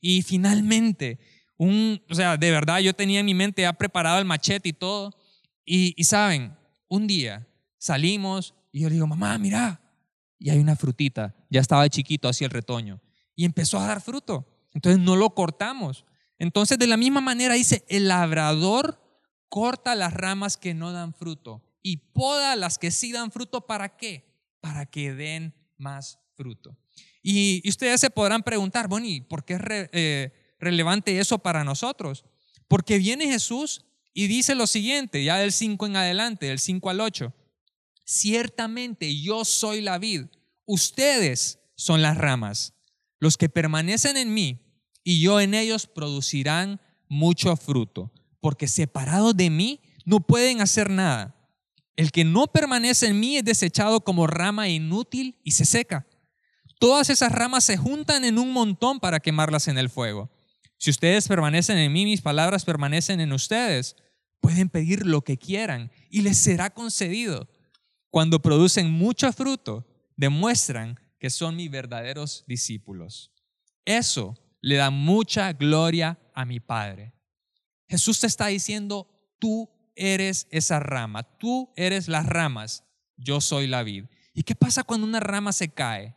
Y 0.00 0.22
finalmente, 0.22 1.18
un, 1.58 2.02
o 2.08 2.14
sea, 2.14 2.38
de 2.38 2.50
verdad 2.50 2.78
yo 2.78 2.94
tenía 2.94 3.20
en 3.20 3.26
mi 3.26 3.34
mente 3.34 3.60
ya 3.60 3.74
preparado 3.74 4.18
el 4.20 4.24
machete 4.24 4.70
y 4.70 4.72
todo. 4.72 5.12
Y, 5.66 5.92
y 5.98 6.04
saben, 6.04 6.56
un 6.88 7.06
día 7.06 7.46
salimos 7.76 8.54
y 8.72 8.80
yo 8.80 8.88
le 8.88 8.94
digo, 8.94 9.06
mamá, 9.06 9.36
mira, 9.36 9.82
y 10.38 10.48
hay 10.48 10.60
una 10.60 10.76
frutita, 10.76 11.34
ya 11.50 11.60
estaba 11.60 11.86
chiquito 11.90 12.26
así 12.26 12.46
el 12.46 12.50
retoño 12.50 13.02
y 13.40 13.46
empezó 13.46 13.78
a 13.78 13.86
dar 13.86 14.02
fruto. 14.02 14.46
Entonces 14.74 15.00
no 15.00 15.16
lo 15.16 15.30
cortamos. 15.34 16.04
Entonces 16.38 16.78
de 16.78 16.86
la 16.86 16.98
misma 16.98 17.22
manera 17.22 17.54
dice, 17.54 17.86
el 17.88 18.06
labrador 18.06 19.02
corta 19.48 19.94
las 19.94 20.12
ramas 20.12 20.58
que 20.58 20.74
no 20.74 20.92
dan 20.92 21.14
fruto 21.14 21.64
y 21.82 21.96
poda 22.12 22.54
las 22.54 22.76
que 22.76 22.90
sí 22.90 23.12
dan 23.12 23.32
fruto. 23.32 23.62
¿Para 23.66 23.96
qué? 23.96 24.26
Para 24.60 24.84
que 24.84 25.14
den 25.14 25.54
más 25.78 26.18
fruto. 26.34 26.76
Y, 27.22 27.66
ustedes 27.66 28.02
se 28.02 28.10
podrán 28.10 28.42
preguntar, 28.42 28.88
bueno, 28.88 29.06
¿y 29.06 29.22
por 29.22 29.46
qué 29.46 29.54
es 29.54 29.60
eh, 29.64 30.32
relevante 30.58 31.18
eso 31.18 31.38
para 31.38 31.64
nosotros? 31.64 32.26
Porque 32.68 32.98
viene 32.98 33.24
Jesús 33.24 33.86
y 34.12 34.26
dice 34.26 34.54
lo 34.54 34.66
siguiente, 34.66 35.24
ya 35.24 35.38
del 35.38 35.52
5 35.52 35.86
en 35.86 35.96
adelante, 35.96 36.44
del 36.44 36.58
5 36.58 36.90
al 36.90 37.00
8. 37.00 37.32
Ciertamente 38.04 39.18
yo 39.18 39.46
soy 39.46 39.80
la 39.80 39.96
vid, 39.96 40.26
ustedes 40.66 41.60
son 41.74 42.02
las 42.02 42.18
ramas. 42.18 42.74
Los 43.20 43.36
que 43.36 43.48
permanecen 43.48 44.16
en 44.16 44.34
mí 44.34 44.60
y 45.04 45.20
yo 45.20 45.40
en 45.40 45.54
ellos 45.54 45.86
producirán 45.86 46.80
mucho 47.08 47.54
fruto, 47.56 48.12
porque 48.40 48.66
separados 48.66 49.36
de 49.36 49.50
mí 49.50 49.80
no 50.04 50.20
pueden 50.20 50.60
hacer 50.60 50.90
nada. 50.90 51.36
El 51.96 52.12
que 52.12 52.24
no 52.24 52.46
permanece 52.46 53.06
en 53.06 53.20
mí 53.20 53.36
es 53.36 53.44
desechado 53.44 54.00
como 54.00 54.26
rama 54.26 54.68
inútil 54.68 55.38
y 55.44 55.52
se 55.52 55.66
seca. 55.66 56.06
Todas 56.78 57.10
esas 57.10 57.30
ramas 57.30 57.64
se 57.64 57.76
juntan 57.76 58.24
en 58.24 58.38
un 58.38 58.52
montón 58.52 59.00
para 59.00 59.20
quemarlas 59.20 59.68
en 59.68 59.76
el 59.76 59.90
fuego. 59.90 60.30
Si 60.78 60.88
ustedes 60.88 61.28
permanecen 61.28 61.76
en 61.76 61.92
mí, 61.92 62.06
mis 62.06 62.22
palabras 62.22 62.64
permanecen 62.64 63.20
en 63.20 63.34
ustedes, 63.34 63.96
pueden 64.40 64.70
pedir 64.70 65.04
lo 65.04 65.20
que 65.20 65.36
quieran 65.36 65.92
y 66.10 66.22
les 66.22 66.38
será 66.38 66.70
concedido. 66.70 67.50
Cuando 68.08 68.40
producen 68.40 68.90
mucho 68.90 69.30
fruto, 69.34 69.86
demuestran 70.16 70.98
que 71.20 71.30
son 71.30 71.54
mis 71.54 71.70
verdaderos 71.70 72.44
discípulos. 72.48 73.30
Eso 73.84 74.36
le 74.60 74.76
da 74.76 74.90
mucha 74.90 75.52
gloria 75.52 76.18
a 76.34 76.44
mi 76.44 76.58
Padre. 76.58 77.12
Jesús 77.88 78.20
te 78.20 78.26
está 78.26 78.46
diciendo, 78.46 79.06
tú 79.38 79.70
eres 79.94 80.48
esa 80.50 80.80
rama, 80.80 81.22
tú 81.22 81.72
eres 81.76 82.08
las 82.08 82.26
ramas, 82.26 82.84
yo 83.16 83.40
soy 83.40 83.66
la 83.66 83.82
vid. 83.82 84.06
¿Y 84.32 84.44
qué 84.44 84.54
pasa 84.54 84.82
cuando 84.82 85.06
una 85.06 85.20
rama 85.20 85.52
se 85.52 85.68
cae? 85.68 86.16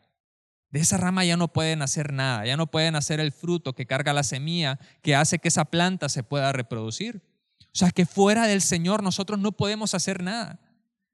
De 0.70 0.80
esa 0.80 0.98
rama 0.98 1.26
ya 1.26 1.38
no 1.38 1.52
pueden 1.52 1.82
hacer 1.82 2.14
nada, 2.14 2.46
ya 2.46 2.58
no 2.58 2.72
pueden 2.72 2.96
hacer 2.96 3.20
el 3.20 3.32
fruto 3.32 3.74
que 3.74 3.86
carga 3.86 4.14
la 4.14 4.24
semilla 4.24 4.80
que 5.02 5.16
hace 5.16 5.38
que 5.38 5.50
esa 5.50 5.66
planta 5.66 6.10
se 6.10 6.24
pueda 6.24 6.52
reproducir. 6.52 7.22
O 7.60 7.76
sea 7.76 7.92
que 7.92 8.06
fuera 8.06 8.48
del 8.48 8.62
Señor 8.62 9.04
nosotros 9.04 9.40
no 9.40 9.52
podemos 9.52 9.94
hacer 9.94 10.24
nada. 10.24 10.60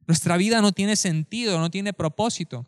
Nuestra 0.06 0.38
vida 0.38 0.62
no 0.62 0.72
tiene 0.72 0.96
sentido, 0.96 1.60
no 1.60 1.72
tiene 1.72 1.94
propósito. 1.94 2.68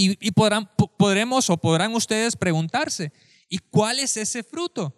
Y, 0.00 0.30
podrán, 0.30 0.70
podremos 0.96 1.50
o 1.50 1.56
podrán 1.56 1.92
ustedes 1.92 2.36
preguntarse, 2.36 3.12
¿y 3.48 3.58
cuál 3.58 3.98
es 3.98 4.16
ese 4.16 4.44
fruto? 4.44 4.96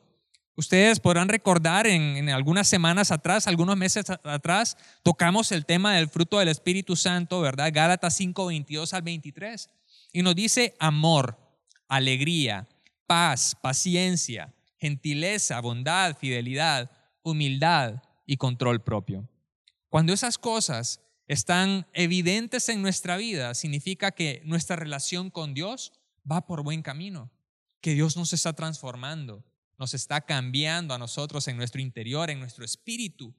Ustedes 0.56 1.00
podrán 1.00 1.30
recordar 1.30 1.86
en, 1.86 2.28
algunas 2.28 2.68
semanas 2.68 3.10
atrás, 3.10 3.46
algunos 3.46 3.78
meses 3.78 4.10
atrás, 4.10 4.76
tocamos 5.02 5.52
el 5.52 5.64
tema 5.64 5.94
del 5.94 6.10
fruto 6.10 6.38
del 6.38 6.48
Espíritu 6.48 6.96
Santo, 6.96 7.40
¿verdad? 7.40 7.70
Gálatas 7.72 8.14
5, 8.16 8.44
22 8.44 8.92
al 8.92 9.00
23. 9.00 9.70
Y 10.12 10.20
nos 10.20 10.34
dice 10.34 10.74
amor, 10.78 11.38
alegría, 11.88 12.68
paz, 13.06 13.56
paciencia, 13.62 14.52
gentileza, 14.76 15.58
bondad, 15.62 16.14
fidelidad, 16.18 16.90
humildad 17.22 18.02
y 18.26 18.36
control 18.36 18.82
propio. 18.82 19.26
Cuando 19.88 20.12
esas 20.12 20.36
cosas 20.36 21.00
están 21.30 21.86
evidentes 21.92 22.68
en 22.70 22.82
nuestra 22.82 23.16
vida, 23.16 23.54
significa 23.54 24.10
que 24.10 24.42
nuestra 24.44 24.74
relación 24.74 25.30
con 25.30 25.54
Dios 25.54 25.92
va 26.28 26.44
por 26.44 26.64
buen 26.64 26.82
camino, 26.82 27.30
que 27.80 27.94
Dios 27.94 28.16
nos 28.16 28.32
está 28.32 28.52
transformando, 28.52 29.44
nos 29.78 29.94
está 29.94 30.22
cambiando 30.22 30.92
a 30.92 30.98
nosotros 30.98 31.46
en 31.46 31.56
nuestro 31.56 31.80
interior, 31.80 32.30
en 32.30 32.40
nuestro 32.40 32.64
espíritu. 32.64 33.32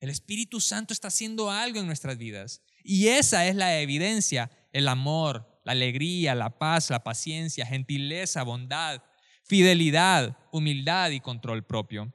El 0.00 0.10
Espíritu 0.10 0.60
Santo 0.60 0.92
está 0.92 1.06
haciendo 1.06 1.48
algo 1.48 1.78
en 1.78 1.86
nuestras 1.86 2.18
vidas. 2.18 2.62
Y 2.82 3.06
esa 3.06 3.46
es 3.46 3.54
la 3.54 3.78
evidencia, 3.78 4.50
el 4.72 4.88
amor, 4.88 5.60
la 5.64 5.70
alegría, 5.70 6.34
la 6.34 6.58
paz, 6.58 6.90
la 6.90 7.04
paciencia, 7.04 7.64
gentileza, 7.64 8.42
bondad, 8.42 9.04
fidelidad, 9.44 10.36
humildad 10.50 11.10
y 11.10 11.20
control 11.20 11.64
propio. 11.64 12.12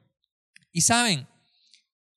Y 0.74 0.82
saben, 0.82 1.26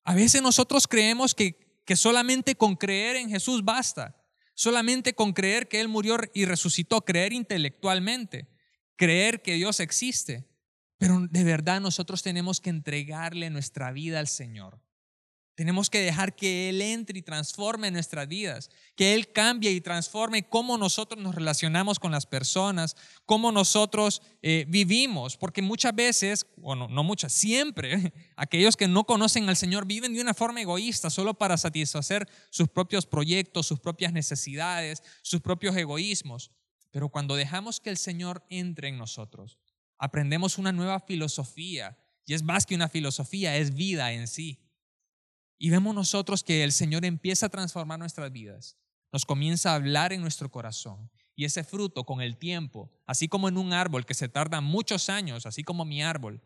a 0.02 0.16
veces 0.16 0.42
nosotros 0.42 0.88
creemos 0.88 1.32
que 1.32 1.63
que 1.84 1.96
solamente 1.96 2.54
con 2.54 2.76
creer 2.76 3.16
en 3.16 3.28
Jesús 3.28 3.64
basta, 3.64 4.16
solamente 4.54 5.14
con 5.14 5.32
creer 5.32 5.68
que 5.68 5.80
Él 5.80 5.88
murió 5.88 6.16
y 6.32 6.44
resucitó, 6.44 7.04
creer 7.04 7.32
intelectualmente, 7.32 8.48
creer 8.96 9.42
que 9.42 9.54
Dios 9.54 9.80
existe. 9.80 10.48
Pero 10.98 11.26
de 11.28 11.44
verdad 11.44 11.80
nosotros 11.80 12.22
tenemos 12.22 12.60
que 12.60 12.70
entregarle 12.70 13.50
nuestra 13.50 13.92
vida 13.92 14.20
al 14.20 14.28
Señor. 14.28 14.80
Tenemos 15.54 15.88
que 15.88 16.00
dejar 16.00 16.34
que 16.34 16.68
Él 16.68 16.82
entre 16.82 17.20
y 17.20 17.22
transforme 17.22 17.90
nuestras 17.92 18.26
vidas, 18.26 18.70
que 18.96 19.14
Él 19.14 19.30
cambie 19.30 19.70
y 19.70 19.80
transforme 19.80 20.48
cómo 20.48 20.76
nosotros 20.78 21.22
nos 21.22 21.36
relacionamos 21.36 22.00
con 22.00 22.10
las 22.10 22.26
personas, 22.26 22.96
cómo 23.24 23.52
nosotros 23.52 24.20
eh, 24.42 24.64
vivimos, 24.68 25.36
porque 25.36 25.62
muchas 25.62 25.94
veces, 25.94 26.46
bueno, 26.56 26.88
no 26.88 27.04
muchas, 27.04 27.32
siempre, 27.32 28.12
aquellos 28.36 28.76
que 28.76 28.88
no 28.88 29.04
conocen 29.04 29.48
al 29.48 29.56
Señor 29.56 29.86
viven 29.86 30.12
de 30.12 30.20
una 30.20 30.34
forma 30.34 30.60
egoísta, 30.60 31.08
solo 31.08 31.34
para 31.34 31.56
satisfacer 31.56 32.28
sus 32.50 32.68
propios 32.68 33.06
proyectos, 33.06 33.66
sus 33.66 33.78
propias 33.78 34.12
necesidades, 34.12 35.04
sus 35.22 35.40
propios 35.40 35.76
egoísmos. 35.76 36.50
Pero 36.90 37.10
cuando 37.10 37.36
dejamos 37.36 37.80
que 37.80 37.90
el 37.90 37.96
Señor 37.96 38.44
entre 38.50 38.88
en 38.88 38.98
nosotros, 38.98 39.58
aprendemos 39.98 40.58
una 40.58 40.72
nueva 40.72 40.98
filosofía, 40.98 41.96
y 42.26 42.34
es 42.34 42.42
más 42.42 42.66
que 42.66 42.74
una 42.74 42.88
filosofía, 42.88 43.56
es 43.56 43.74
vida 43.74 44.12
en 44.12 44.26
sí. 44.26 44.63
Y 45.64 45.70
vemos 45.70 45.94
nosotros 45.94 46.44
que 46.44 46.62
el 46.62 46.72
Señor 46.72 47.06
empieza 47.06 47.46
a 47.46 47.48
transformar 47.48 47.98
nuestras 47.98 48.30
vidas, 48.30 48.76
nos 49.10 49.24
comienza 49.24 49.70
a 49.70 49.76
hablar 49.76 50.12
en 50.12 50.20
nuestro 50.20 50.50
corazón. 50.50 51.10
Y 51.34 51.46
ese 51.46 51.64
fruto 51.64 52.04
con 52.04 52.20
el 52.20 52.36
tiempo, 52.36 52.92
así 53.06 53.28
como 53.28 53.48
en 53.48 53.56
un 53.56 53.72
árbol 53.72 54.04
que 54.04 54.12
se 54.12 54.28
tarda 54.28 54.60
muchos 54.60 55.08
años, 55.08 55.46
así 55.46 55.64
como 55.64 55.86
mi 55.86 56.02
árbol, 56.02 56.42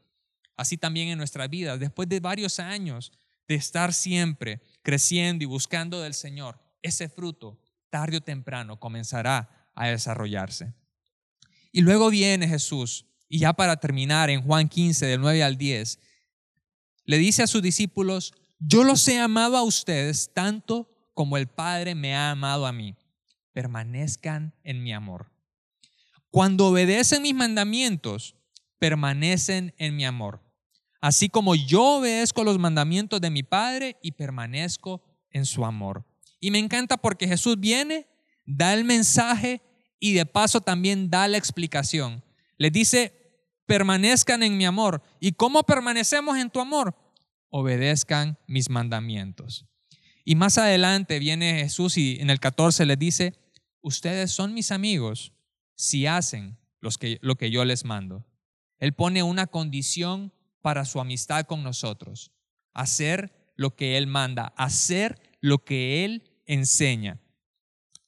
así 0.56 0.76
también 0.78 1.08
en 1.08 1.18
nuestras 1.18 1.50
vidas, 1.50 1.80
después 1.80 2.08
de 2.08 2.20
varios 2.20 2.60
años 2.60 3.10
de 3.48 3.56
estar 3.56 3.92
siempre 3.92 4.62
creciendo 4.82 5.42
y 5.42 5.48
buscando 5.48 6.00
del 6.00 6.14
Señor, 6.14 6.60
ese 6.80 7.08
fruto 7.08 7.58
tarde 7.90 8.18
o 8.18 8.20
temprano 8.20 8.78
comenzará 8.78 9.68
a 9.74 9.88
desarrollarse. 9.88 10.74
Y 11.72 11.80
luego 11.80 12.08
viene 12.08 12.46
Jesús, 12.46 13.04
y 13.28 13.40
ya 13.40 13.52
para 13.52 13.78
terminar, 13.78 14.30
en 14.30 14.42
Juan 14.42 14.68
15, 14.68 15.06
del 15.06 15.20
9 15.20 15.42
al 15.42 15.58
10, 15.58 15.98
le 17.04 17.18
dice 17.18 17.42
a 17.42 17.48
sus 17.48 17.62
discípulos, 17.62 18.32
yo 18.58 18.84
los 18.84 19.06
he 19.08 19.18
amado 19.18 19.56
a 19.56 19.62
ustedes 19.62 20.30
tanto 20.32 20.88
como 21.14 21.36
el 21.36 21.46
Padre 21.46 21.94
me 21.94 22.14
ha 22.14 22.30
amado 22.30 22.66
a 22.66 22.72
mí. 22.72 22.96
Permanezcan 23.52 24.54
en 24.62 24.82
mi 24.82 24.92
amor. 24.92 25.32
Cuando 26.30 26.68
obedecen 26.68 27.22
mis 27.22 27.34
mandamientos, 27.34 28.36
permanecen 28.78 29.74
en 29.78 29.96
mi 29.96 30.04
amor. 30.04 30.42
Así 31.00 31.28
como 31.28 31.54
yo 31.54 31.98
obedezco 31.98 32.44
los 32.44 32.58
mandamientos 32.58 33.20
de 33.20 33.30
mi 33.30 33.42
Padre 33.42 33.96
y 34.02 34.12
permanezco 34.12 35.02
en 35.30 35.46
su 35.46 35.64
amor. 35.64 36.04
Y 36.40 36.50
me 36.50 36.58
encanta 36.58 36.96
porque 36.96 37.28
Jesús 37.28 37.58
viene, 37.58 38.06
da 38.46 38.74
el 38.74 38.84
mensaje 38.84 39.62
y 40.00 40.12
de 40.12 40.26
paso 40.26 40.60
también 40.60 41.10
da 41.10 41.28
la 41.28 41.38
explicación. 41.38 42.24
Les 42.56 42.72
dice, 42.72 43.12
permanezcan 43.66 44.42
en 44.42 44.56
mi 44.56 44.64
amor. 44.64 45.02
¿Y 45.20 45.32
cómo 45.32 45.62
permanecemos 45.62 46.36
en 46.38 46.50
tu 46.50 46.60
amor? 46.60 46.96
Obedezcan 47.50 48.38
mis 48.46 48.70
mandamientos. 48.70 49.66
Y 50.24 50.34
más 50.34 50.58
adelante 50.58 51.18
viene 51.18 51.60
Jesús 51.60 51.96
y 51.96 52.18
en 52.20 52.30
el 52.30 52.40
14 52.40 52.84
les 52.86 52.98
dice, 52.98 53.34
ustedes 53.80 54.30
son 54.30 54.52
mis 54.54 54.72
amigos 54.72 55.32
si 55.74 56.06
hacen 56.06 56.58
que, 57.00 57.18
lo 57.22 57.36
que 57.36 57.50
yo 57.50 57.64
les 57.64 57.84
mando. 57.84 58.26
Él 58.78 58.92
pone 58.92 59.22
una 59.22 59.46
condición 59.46 60.32
para 60.60 60.84
su 60.84 61.00
amistad 61.00 61.46
con 61.46 61.62
nosotros, 61.62 62.32
hacer 62.74 63.52
lo 63.56 63.74
que 63.74 63.96
Él 63.96 64.06
manda, 64.06 64.52
hacer 64.56 65.20
lo 65.40 65.64
que 65.64 66.04
Él 66.04 66.42
enseña. 66.46 67.20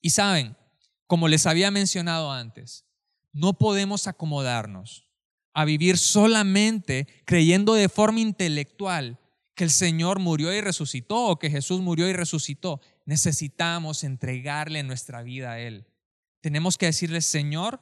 Y 0.01 0.11
saben, 0.11 0.57
como 1.07 1.29
les 1.29 1.47
había 1.47 1.71
mencionado 1.71 2.31
antes, 2.31 2.87
no 3.33 3.55
podemos 3.55 4.07
acomodarnos 4.07 5.09
a 5.53 5.65
vivir 5.65 5.99
solamente 5.99 7.07
creyendo 7.25 7.75
de 7.75 7.89
forma 7.89 8.21
intelectual 8.21 9.20
que 9.61 9.65
el 9.65 9.71
Señor 9.71 10.21
murió 10.21 10.55
y 10.55 10.63
resucitó 10.63 11.27
o 11.27 11.39
que 11.39 11.51
Jesús 11.51 11.83
murió 11.83 12.09
y 12.09 12.15
resucitó. 12.15 12.81
Necesitamos 13.05 14.05
entregarle 14.05 14.83
nuestra 14.83 15.23
vida 15.23 15.53
a 15.53 15.61
Él. 15.61 15.87
Tenemos 16.41 16.79
que 16.79 16.87
decirle, 16.87 17.21
Señor, 17.21 17.79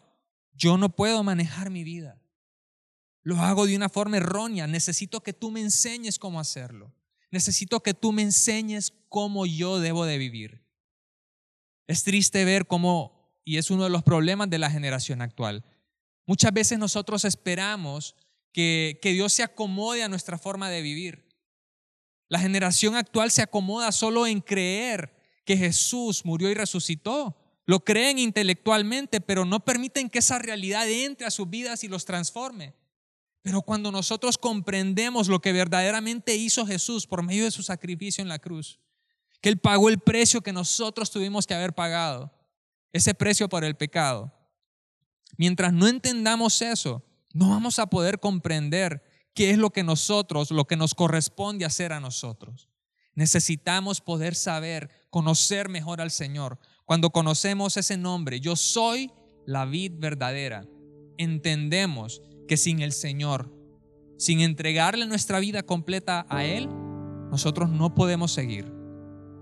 yo 0.53 0.77
no 0.77 0.89
puedo 0.97 1.23
manejar 1.23 1.71
mi 1.71 1.85
vida. 1.85 2.21
Lo 3.23 3.37
hago 3.37 3.65
de 3.65 3.77
una 3.77 3.89
forma 3.89 4.17
errónea. 4.17 4.67
Necesito 4.67 5.23
que 5.23 5.33
tú 5.33 5.53
me 5.53 5.61
enseñes 5.61 6.19
cómo 6.19 6.41
hacerlo. 6.41 6.93
Necesito 7.31 7.81
que 7.81 7.95
tú 7.95 8.11
me 8.11 8.23
enseñes 8.23 8.93
cómo 9.09 9.47
yo 9.47 9.79
debo 9.79 10.05
de 10.05 10.19
vivir. 10.19 10.67
Es 11.87 12.03
triste 12.03 12.45
ver 12.45 12.67
cómo, 12.67 13.41
y 13.45 13.59
es 13.59 13.71
uno 13.71 13.85
de 13.85 13.91
los 13.91 14.03
problemas 14.03 14.51
de 14.51 14.59
la 14.59 14.69
generación 14.69 15.23
actual, 15.23 15.65
muchas 16.27 16.53
veces 16.53 16.81
nosotros 16.81 17.25
esperamos 17.25 18.17
que, 18.53 18.99
que 19.01 19.13
Dios 19.13 19.33
se 19.33 19.45
acomode 19.45 20.03
a 20.03 20.09
nuestra 20.09 20.39
forma 20.39 20.71
de 20.71 20.83
vivir. 20.83 21.28
La 22.29 22.39
generación 22.39 22.95
actual 22.95 23.31
se 23.31 23.43
acomoda 23.43 23.91
solo 23.93 24.27
en 24.27 24.41
creer 24.41 25.15
que 25.45 25.57
Jesús 25.57 26.25
murió 26.25 26.51
y 26.51 26.55
resucitó. 26.55 27.37
lo 27.65 27.85
creen 27.85 28.19
intelectualmente, 28.19 29.21
pero 29.21 29.45
no 29.45 29.63
permiten 29.63 30.09
que 30.09 30.21
esa 30.21 30.39
realidad 30.39 30.89
entre 30.89 31.27
a 31.27 31.31
sus 31.31 31.51
vidas 31.51 31.85
y 31.85 31.89
los 31.89 32.07
transforme. 32.07 32.73
Pero 33.43 33.61
cuando 33.61 33.93
nosotros 33.93 34.39
comprendemos 34.39 35.29
lo 35.29 35.41
que 35.41 35.53
verdaderamente 35.53 36.35
hizo 36.35 36.67
Jesús 36.67 37.07
por 37.07 37.23
medio 37.23 37.45
de 37.45 37.51
su 37.51 37.63
sacrificio 37.63 38.23
en 38.23 38.29
la 38.29 38.39
cruz, 38.39 38.79
que 39.43 39.51
Él 39.51 39.59
pagó 39.59 39.91
el 39.91 39.99
precio 39.99 40.41
que 40.41 40.53
nosotros 40.53 41.11
tuvimos 41.11 41.47
que 41.47 41.53
haber 41.53 41.75
pagado, 41.75 42.33
ese 42.93 43.15
precio 43.15 43.51
por 43.51 43.65
el 43.65 43.75
pecado. 43.75 44.33
Mientras 45.37 45.73
no 45.73 45.87
entendamos 45.89 46.63
eso, 46.63 47.03
no 47.33 47.51
vamos 47.51 47.79
a 47.79 47.87
poder 47.87 48.19
comprender 48.19 49.03
qué 49.39 49.51
es 49.53 49.59
lo 49.59 49.71
que 49.71 49.85
nosotros, 49.85 50.51
lo 50.51 50.65
que 50.65 50.77
nos 50.77 50.97
corresponde 50.97 51.65
hacer 51.65 51.93
a 51.93 52.01
nosotros. 52.01 52.69
Necesitamos 53.15 54.01
poder 54.01 54.35
saber, 54.35 54.91
conocer 55.11 55.69
mejor 55.69 56.01
al 56.01 56.11
Señor. 56.11 56.59
Cuando 56.85 57.11
conocemos 57.11 57.77
ese 57.77 57.97
nombre, 57.97 58.41
yo 58.41 58.57
soy 58.57 59.13
la 59.47 59.65
vid 59.65 59.93
verdadera, 59.97 60.67
entendemos 61.19 62.21
que 62.49 62.57
sin 62.57 62.81
el 62.81 62.91
Señor, 62.91 63.55
sin 64.17 64.41
entregarle 64.41 65.07
nuestra 65.07 65.39
vida 65.39 65.63
completa 65.63 66.27
a 66.29 66.45
Él, 66.45 66.69
nosotros 67.31 67.71
no 67.71 67.95
podemos 67.95 68.33
seguir, 68.33 68.65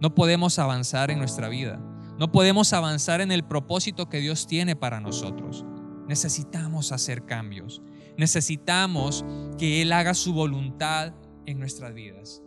no 0.03 0.15
podemos 0.15 0.59
avanzar 0.59 1.11
en 1.11 1.21
nuestra 1.21 1.49
vida, 1.49 1.79
no 2.19 2.33
podemos 2.33 2.75
avanzar 2.75 3.23
en 3.23 3.33
el 3.33 3.45
propósito 3.45 4.11
que 4.11 4.21
Dios 4.21 4.47
tiene 4.47 4.77
para 4.77 5.01
nosotros. 5.01 5.65
Necesitamos 6.07 6.93
hacer 6.93 7.25
cambios, 7.25 7.81
necesitamos 8.17 9.25
que 9.59 9.83
Él 9.83 9.93
haga 9.93 10.15
su 10.15 10.33
voluntad 10.33 11.13
en 11.47 11.59
nuestras 11.59 11.95
vidas. 11.95 12.43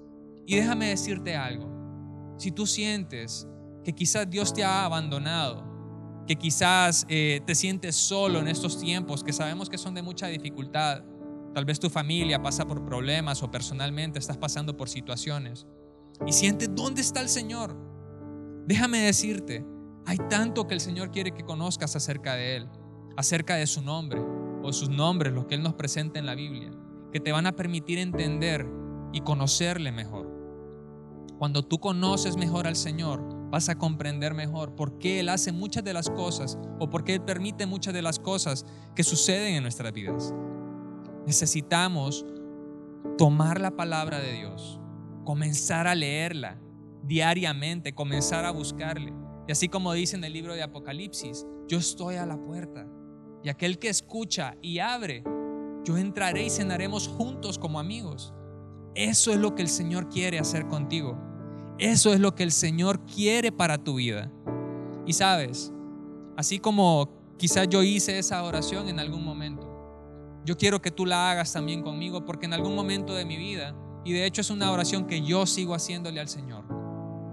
Y 0.45 0.55
déjame 0.55 0.88
decirte 0.88 1.35
algo, 1.35 1.69
si 2.38 2.51
tú 2.51 2.65
sientes 2.65 3.47
que 3.83 3.93
quizás 3.93 4.29
Dios 4.29 4.53
te 4.53 4.63
ha 4.63 4.85
abandonado, 4.85 5.67
que 6.27 6.35
quizás 6.35 7.05
eh, 7.09 7.41
te 7.45 7.55
sientes 7.55 7.95
solo 7.95 8.39
en 8.39 8.47
estos 8.47 8.79
tiempos 8.79 9.23
que 9.23 9.33
sabemos 9.33 9.69
que 9.69 9.77
son 9.77 9.95
de 9.95 10.01
mucha 10.01 10.27
dificultad. 10.27 11.03
Tal 11.53 11.65
vez 11.65 11.79
tu 11.79 11.89
familia 11.89 12.41
pasa 12.41 12.67
por 12.67 12.85
problemas 12.85 13.41
o 13.41 13.49
personalmente 13.49 14.19
estás 14.19 14.38
pasando 14.38 14.77
por 14.77 14.89
situaciones 14.89 15.65
y 16.25 16.31
sientes, 16.31 16.69
¿dónde 16.75 17.01
está 17.01 17.21
el 17.21 17.29
Señor? 17.29 17.75
Déjame 18.67 18.99
decirte, 18.99 19.65
hay 20.05 20.17
tanto 20.29 20.67
que 20.67 20.75
el 20.75 20.81
Señor 20.81 21.09
quiere 21.09 21.31
que 21.31 21.43
conozcas 21.43 21.95
acerca 21.95 22.35
de 22.35 22.57
Él, 22.57 22.69
acerca 23.17 23.55
de 23.55 23.65
su 23.65 23.81
nombre 23.81 24.21
o 24.63 24.74
sus 24.74 24.89
nombres, 24.89 25.34
los 25.34 25.46
que 25.46 25.56
Él 25.56 25.63
nos 25.63 25.74
presenta 25.74 26.20
en 26.20 26.25
la 26.25 26.36
Biblia, 26.36 26.72
que 27.12 27.20
te 27.20 27.32
van 27.32 27.48
a 27.48 27.56
permitir 27.56 27.98
entender 28.00 28.68
y 29.13 29.22
conocerle 29.22 29.92
mejor. 29.92 30.30
Cuando 31.38 31.63
tú 31.63 31.80
conoces 31.80 32.38
mejor 32.38 32.68
al 32.68 32.75
Señor, 32.75 33.24
vas 33.50 33.70
a 33.70 33.78
comprender 33.78 34.34
mejor 34.34 34.75
por 34.75 35.00
qué 35.00 35.20
Él 35.22 35.30
hace 35.30 35.51
muchas 35.51 35.84
de 35.84 35.94
las 35.94 36.10
cosas 36.10 36.58
o 36.80 36.89
por 36.89 37.04
qué 37.04 37.16
Él 37.16 37.22
permite 37.22 37.66
muchas 37.66 37.94
de 37.94 38.01
las 38.01 38.20
cosas 38.20 38.66
que 38.96 39.04
suceden 39.04 39.56
en 39.56 39.63
nuestras 39.63 39.94
vidas. 39.94 40.34
Necesitamos 41.25 42.25
tomar 43.18 43.60
la 43.60 43.72
palabra 43.72 44.20
de 44.20 44.34
Dios, 44.34 44.80
comenzar 45.24 45.88
a 45.88 45.96
leerla 45.96 46.60
diariamente, 47.04 47.94
comenzar 47.94 48.46
a 48.46 48.51
buscarle. 48.51 49.13
Y 49.48 49.51
así 49.51 49.70
como 49.70 49.94
dice 49.94 50.16
en 50.16 50.24
el 50.24 50.34
libro 50.34 50.54
de 50.54 50.63
Apocalipsis, 50.63 51.46
yo 51.68 51.78
estoy 51.78 52.16
a 52.16 52.25
la 52.25 52.38
puerta. 52.38 52.88
Y 53.43 53.50
aquel 53.50 53.79
que 53.79 53.89
escucha 53.89 54.55
y 54.62 54.79
abre, 54.79 55.24
yo 55.86 55.98
entraré 55.98 56.46
y 56.46 56.50
cenaremos 56.50 57.08
juntos 57.08 57.58
como 57.58 57.79
amigos. 57.79 58.34
Eso 58.96 59.31
es 59.31 59.38
lo 59.38 59.55
que 59.55 59.62
el 59.62 59.69
Señor 59.69 60.10
quiere 60.10 60.39
hacer 60.39 60.67
contigo. 60.67 61.17
Eso 61.77 62.13
es 62.13 62.19
lo 62.19 62.36
que 62.36 62.43
el 62.43 62.51
Señor 62.51 63.05
quiere 63.05 63.51
para 63.51 63.77
tu 63.77 63.96
vida. 63.96 64.31
Y 65.05 65.13
sabes, 65.13 65.72
así 66.36 66.60
como 66.60 67.10
quizás 67.38 67.69
yo 67.69 67.81
hice 67.81 68.19
esa 68.19 68.43
oración 68.43 68.89
en 68.89 69.00
algún 69.00 69.24
momento, 69.24 69.69
yo 70.46 70.58
quiero 70.58 70.81
que 70.81 70.91
tú 70.91 71.05
la 71.05 71.31
hagas 71.31 71.54
también 71.54 71.82
conmigo 71.82 72.25
porque 72.25 72.45
en 72.45 72.54
algún 72.54 72.75
momento 72.75 73.13
de 73.13 73.25
mi 73.25 73.38
vida, 73.38 73.75
y 74.04 74.13
de 74.13 74.25
hecho 74.25 74.41
es 74.41 74.49
una 74.49 74.71
oración 74.71 75.08
que 75.08 75.21
yo 75.21 75.45
sigo 75.45 75.73
haciéndole 75.73 76.19
al 76.19 76.28
Señor, 76.28 76.65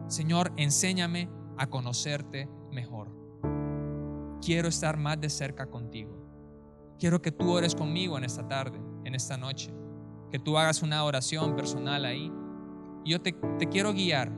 Señor, 0.08 0.52
enséñame 0.56 1.28
a 1.56 1.66
conocerte 1.66 2.48
mejor. 2.70 3.25
Quiero 4.40 4.68
estar 4.68 4.96
más 4.96 5.20
de 5.20 5.30
cerca 5.30 5.66
contigo. 5.66 6.16
Quiero 6.98 7.20
que 7.20 7.32
tú 7.32 7.50
ores 7.50 7.74
conmigo 7.74 8.16
en 8.16 8.24
esta 8.24 8.46
tarde, 8.46 8.80
en 9.04 9.14
esta 9.14 9.36
noche, 9.36 9.74
que 10.30 10.38
tú 10.38 10.56
hagas 10.56 10.82
una 10.82 11.04
oración 11.04 11.54
personal 11.56 12.04
ahí 12.04 12.32
yo 13.06 13.20
te, 13.20 13.32
te 13.32 13.68
quiero 13.68 13.92
guiar, 13.92 14.32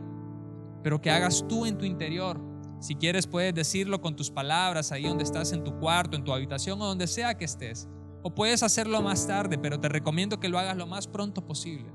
pero 0.82 1.00
que 1.00 1.10
hagas 1.10 1.46
tú 1.48 1.64
en 1.64 1.78
tu 1.78 1.84
interior. 1.84 2.40
Si 2.80 2.94
quieres 2.94 3.26
puedes 3.26 3.54
decirlo 3.54 4.00
con 4.00 4.14
tus 4.14 4.30
palabras 4.30 4.92
ahí 4.92 5.04
donde 5.04 5.24
estás 5.24 5.52
en 5.52 5.64
tu 5.64 5.78
cuarto, 5.78 6.16
en 6.16 6.22
tu 6.22 6.32
habitación 6.32 6.80
o 6.80 6.86
donde 6.86 7.06
sea 7.06 7.36
que 7.36 7.44
estés. 7.44 7.88
O 8.22 8.34
puedes 8.34 8.62
hacerlo 8.62 9.00
más 9.00 9.26
tarde, 9.26 9.58
pero 9.58 9.80
te 9.80 9.88
recomiendo 9.88 10.38
que 10.38 10.48
lo 10.48 10.58
hagas 10.58 10.76
lo 10.76 10.86
más 10.86 11.08
pronto 11.08 11.44
posible. 11.44 11.92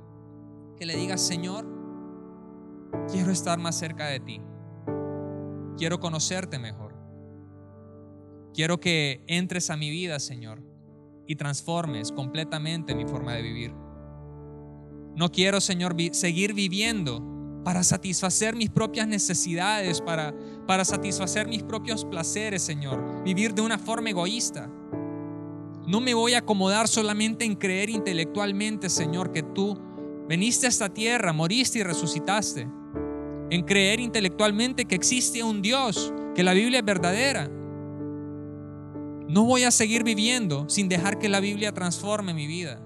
Que 0.77 0.85
le 0.85 0.95
digas, 0.95 1.21
Señor, 1.21 1.65
quiero 3.09 3.31
estar 3.31 3.59
más 3.59 3.77
cerca 3.77 4.07
de 4.07 4.19
ti. 4.19 4.41
Quiero 5.77 5.99
conocerte 5.99 6.59
mejor. 6.59 6.82
Quiero 8.53 8.79
que 8.79 9.23
entres 9.27 9.69
a 9.69 9.77
mi 9.77 9.89
vida, 9.89 10.19
Señor, 10.19 10.61
y 11.27 11.35
transformes 11.35 12.11
completamente 12.11 12.93
mi 12.93 13.05
forma 13.05 13.33
de 13.33 13.41
vivir. 13.41 13.73
No 15.15 15.31
quiero, 15.31 15.59
Señor, 15.59 15.95
seguir 16.11 16.53
viviendo 16.53 17.61
para 17.63 17.83
satisfacer 17.83 18.55
mis 18.55 18.69
propias 18.69 19.07
necesidades, 19.07 20.01
para, 20.01 20.35
para 20.67 20.85
satisfacer 20.85 21.47
mis 21.47 21.63
propios 21.63 22.05
placeres, 22.05 22.61
Señor. 22.61 23.23
Vivir 23.23 23.53
de 23.53 23.61
una 23.61 23.79
forma 23.79 24.09
egoísta. 24.09 24.69
No 25.87 25.99
me 25.99 26.13
voy 26.13 26.33
a 26.33 26.39
acomodar 26.39 26.87
solamente 26.87 27.45
en 27.45 27.55
creer 27.55 27.89
intelectualmente, 27.89 28.89
Señor, 28.89 29.31
que 29.31 29.43
tú 29.43 29.77
veniste 30.27 30.65
a 30.65 30.69
esta 30.69 30.89
tierra, 30.89 31.33
moriste 31.33 31.79
y 31.79 31.83
resucitaste. 31.83 32.67
En 33.49 33.63
creer 33.63 33.99
intelectualmente 33.99 34.85
que 34.85 34.95
existe 34.95 35.43
un 35.43 35.61
Dios, 35.61 36.13
que 36.35 36.43
la 36.43 36.53
Biblia 36.53 36.79
es 36.79 36.85
verdadera. 36.85 37.49
No 39.33 39.45
voy 39.45 39.63
a 39.63 39.71
seguir 39.71 40.03
viviendo 40.03 40.69
sin 40.69 40.87
dejar 40.87 41.17
que 41.17 41.27
la 41.27 41.39
Biblia 41.39 41.73
transforme 41.73 42.35
mi 42.35 42.45
vida. 42.45 42.79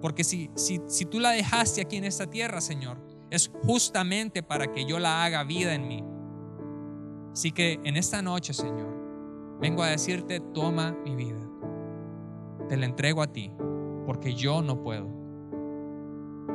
Porque 0.00 0.24
si, 0.24 0.50
si, 0.54 0.80
si 0.86 1.04
tú 1.04 1.20
la 1.20 1.28
dejaste 1.28 1.82
aquí 1.82 1.96
en 1.96 2.04
esta 2.04 2.26
tierra, 2.26 2.62
Señor, 2.62 2.96
es 3.28 3.50
justamente 3.66 4.42
para 4.42 4.72
que 4.72 4.86
yo 4.86 4.98
la 4.98 5.22
haga 5.22 5.44
vida 5.44 5.74
en 5.74 5.86
mí. 5.86 6.02
Así 7.34 7.52
que 7.52 7.80
en 7.84 7.98
esta 7.98 8.22
noche, 8.22 8.54
Señor, 8.54 9.58
vengo 9.60 9.82
a 9.82 9.88
decirte, 9.88 10.40
toma 10.40 10.96
mi 11.04 11.14
vida. 11.14 11.46
Te 12.66 12.78
la 12.78 12.86
entrego 12.86 13.20
a 13.20 13.30
ti, 13.30 13.52
porque 14.06 14.32
yo 14.32 14.62
no 14.62 14.82
puedo. 14.82 15.06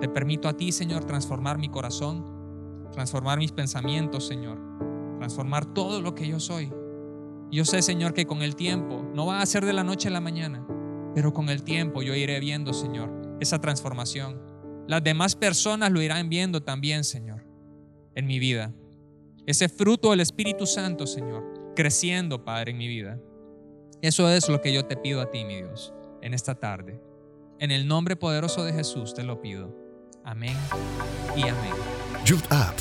Te 0.02 0.10
permito 0.10 0.50
a 0.50 0.58
ti, 0.58 0.72
Señor, 0.72 1.06
transformar 1.06 1.60
mi 1.60 1.70
corazón, 1.70 2.90
transformar 2.92 3.38
mis 3.38 3.52
pensamientos, 3.52 4.26
Señor, 4.26 4.58
transformar 5.20 5.68
todo 5.68 6.02
lo 6.02 6.16
que 6.16 6.28
yo 6.28 6.40
soy. 6.40 6.74
Yo 7.56 7.64
sé, 7.64 7.82
Señor, 7.82 8.14
que 8.14 8.26
con 8.26 8.42
el 8.42 8.58
tiempo, 8.58 9.10
no 9.14 9.28
va 9.28 9.42
a 9.42 9.46
ser 9.46 9.64
de 9.64 9.72
la 9.72 9.86
noche 9.86 10.10
a 10.10 10.12
la 10.12 10.20
mañana, 10.20 10.68
pero 11.16 11.32
con 11.32 11.48
el 11.48 11.64
tiempo 11.64 12.02
yo 12.02 12.14
iré 12.14 12.38
viendo, 12.42 12.74
Señor, 12.74 13.38
esa 13.40 13.62
transformación. 13.62 14.42
Las 14.90 15.02
demás 15.02 15.38
personas 15.38 15.90
lo 15.90 16.02
irán 16.02 16.28
viendo 16.28 16.64
también, 16.64 17.06
Señor, 17.06 17.48
en 18.14 18.28
mi 18.28 18.40
vida. 18.40 18.74
Ese 19.46 19.70
fruto 19.70 20.12
del 20.12 20.20
Espíritu 20.20 20.66
Santo, 20.66 21.08
Señor, 21.08 21.72
creciendo, 21.78 22.44
Padre, 22.44 22.72
en 22.72 22.78
mi 22.78 22.90
vida. 22.90 23.22
Eso 24.02 24.30
es 24.30 24.50
lo 24.50 24.60
que 24.60 24.74
yo 24.74 24.84
te 24.84 24.98
pido 24.98 25.22
a 25.22 25.32
ti, 25.32 25.46
mi 25.46 25.56
Dios, 25.56 25.94
en 26.22 26.34
esta 26.34 26.56
tarde. 26.56 27.00
En 27.60 27.72
el 27.72 27.88
nombre 27.88 28.18
poderoso 28.18 28.66
de 28.66 28.74
Jesús 28.74 29.14
te 29.14 29.24
lo 29.24 29.40
pido. 29.40 29.74
Amén 30.26 30.58
y 31.38 31.44
amén. 31.44 31.72
Youth 32.26 32.52
Up. 32.52 32.76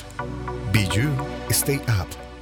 Be 0.72 0.88
You, 0.88 1.12
Stay 1.48 1.76
Up. 1.76 2.33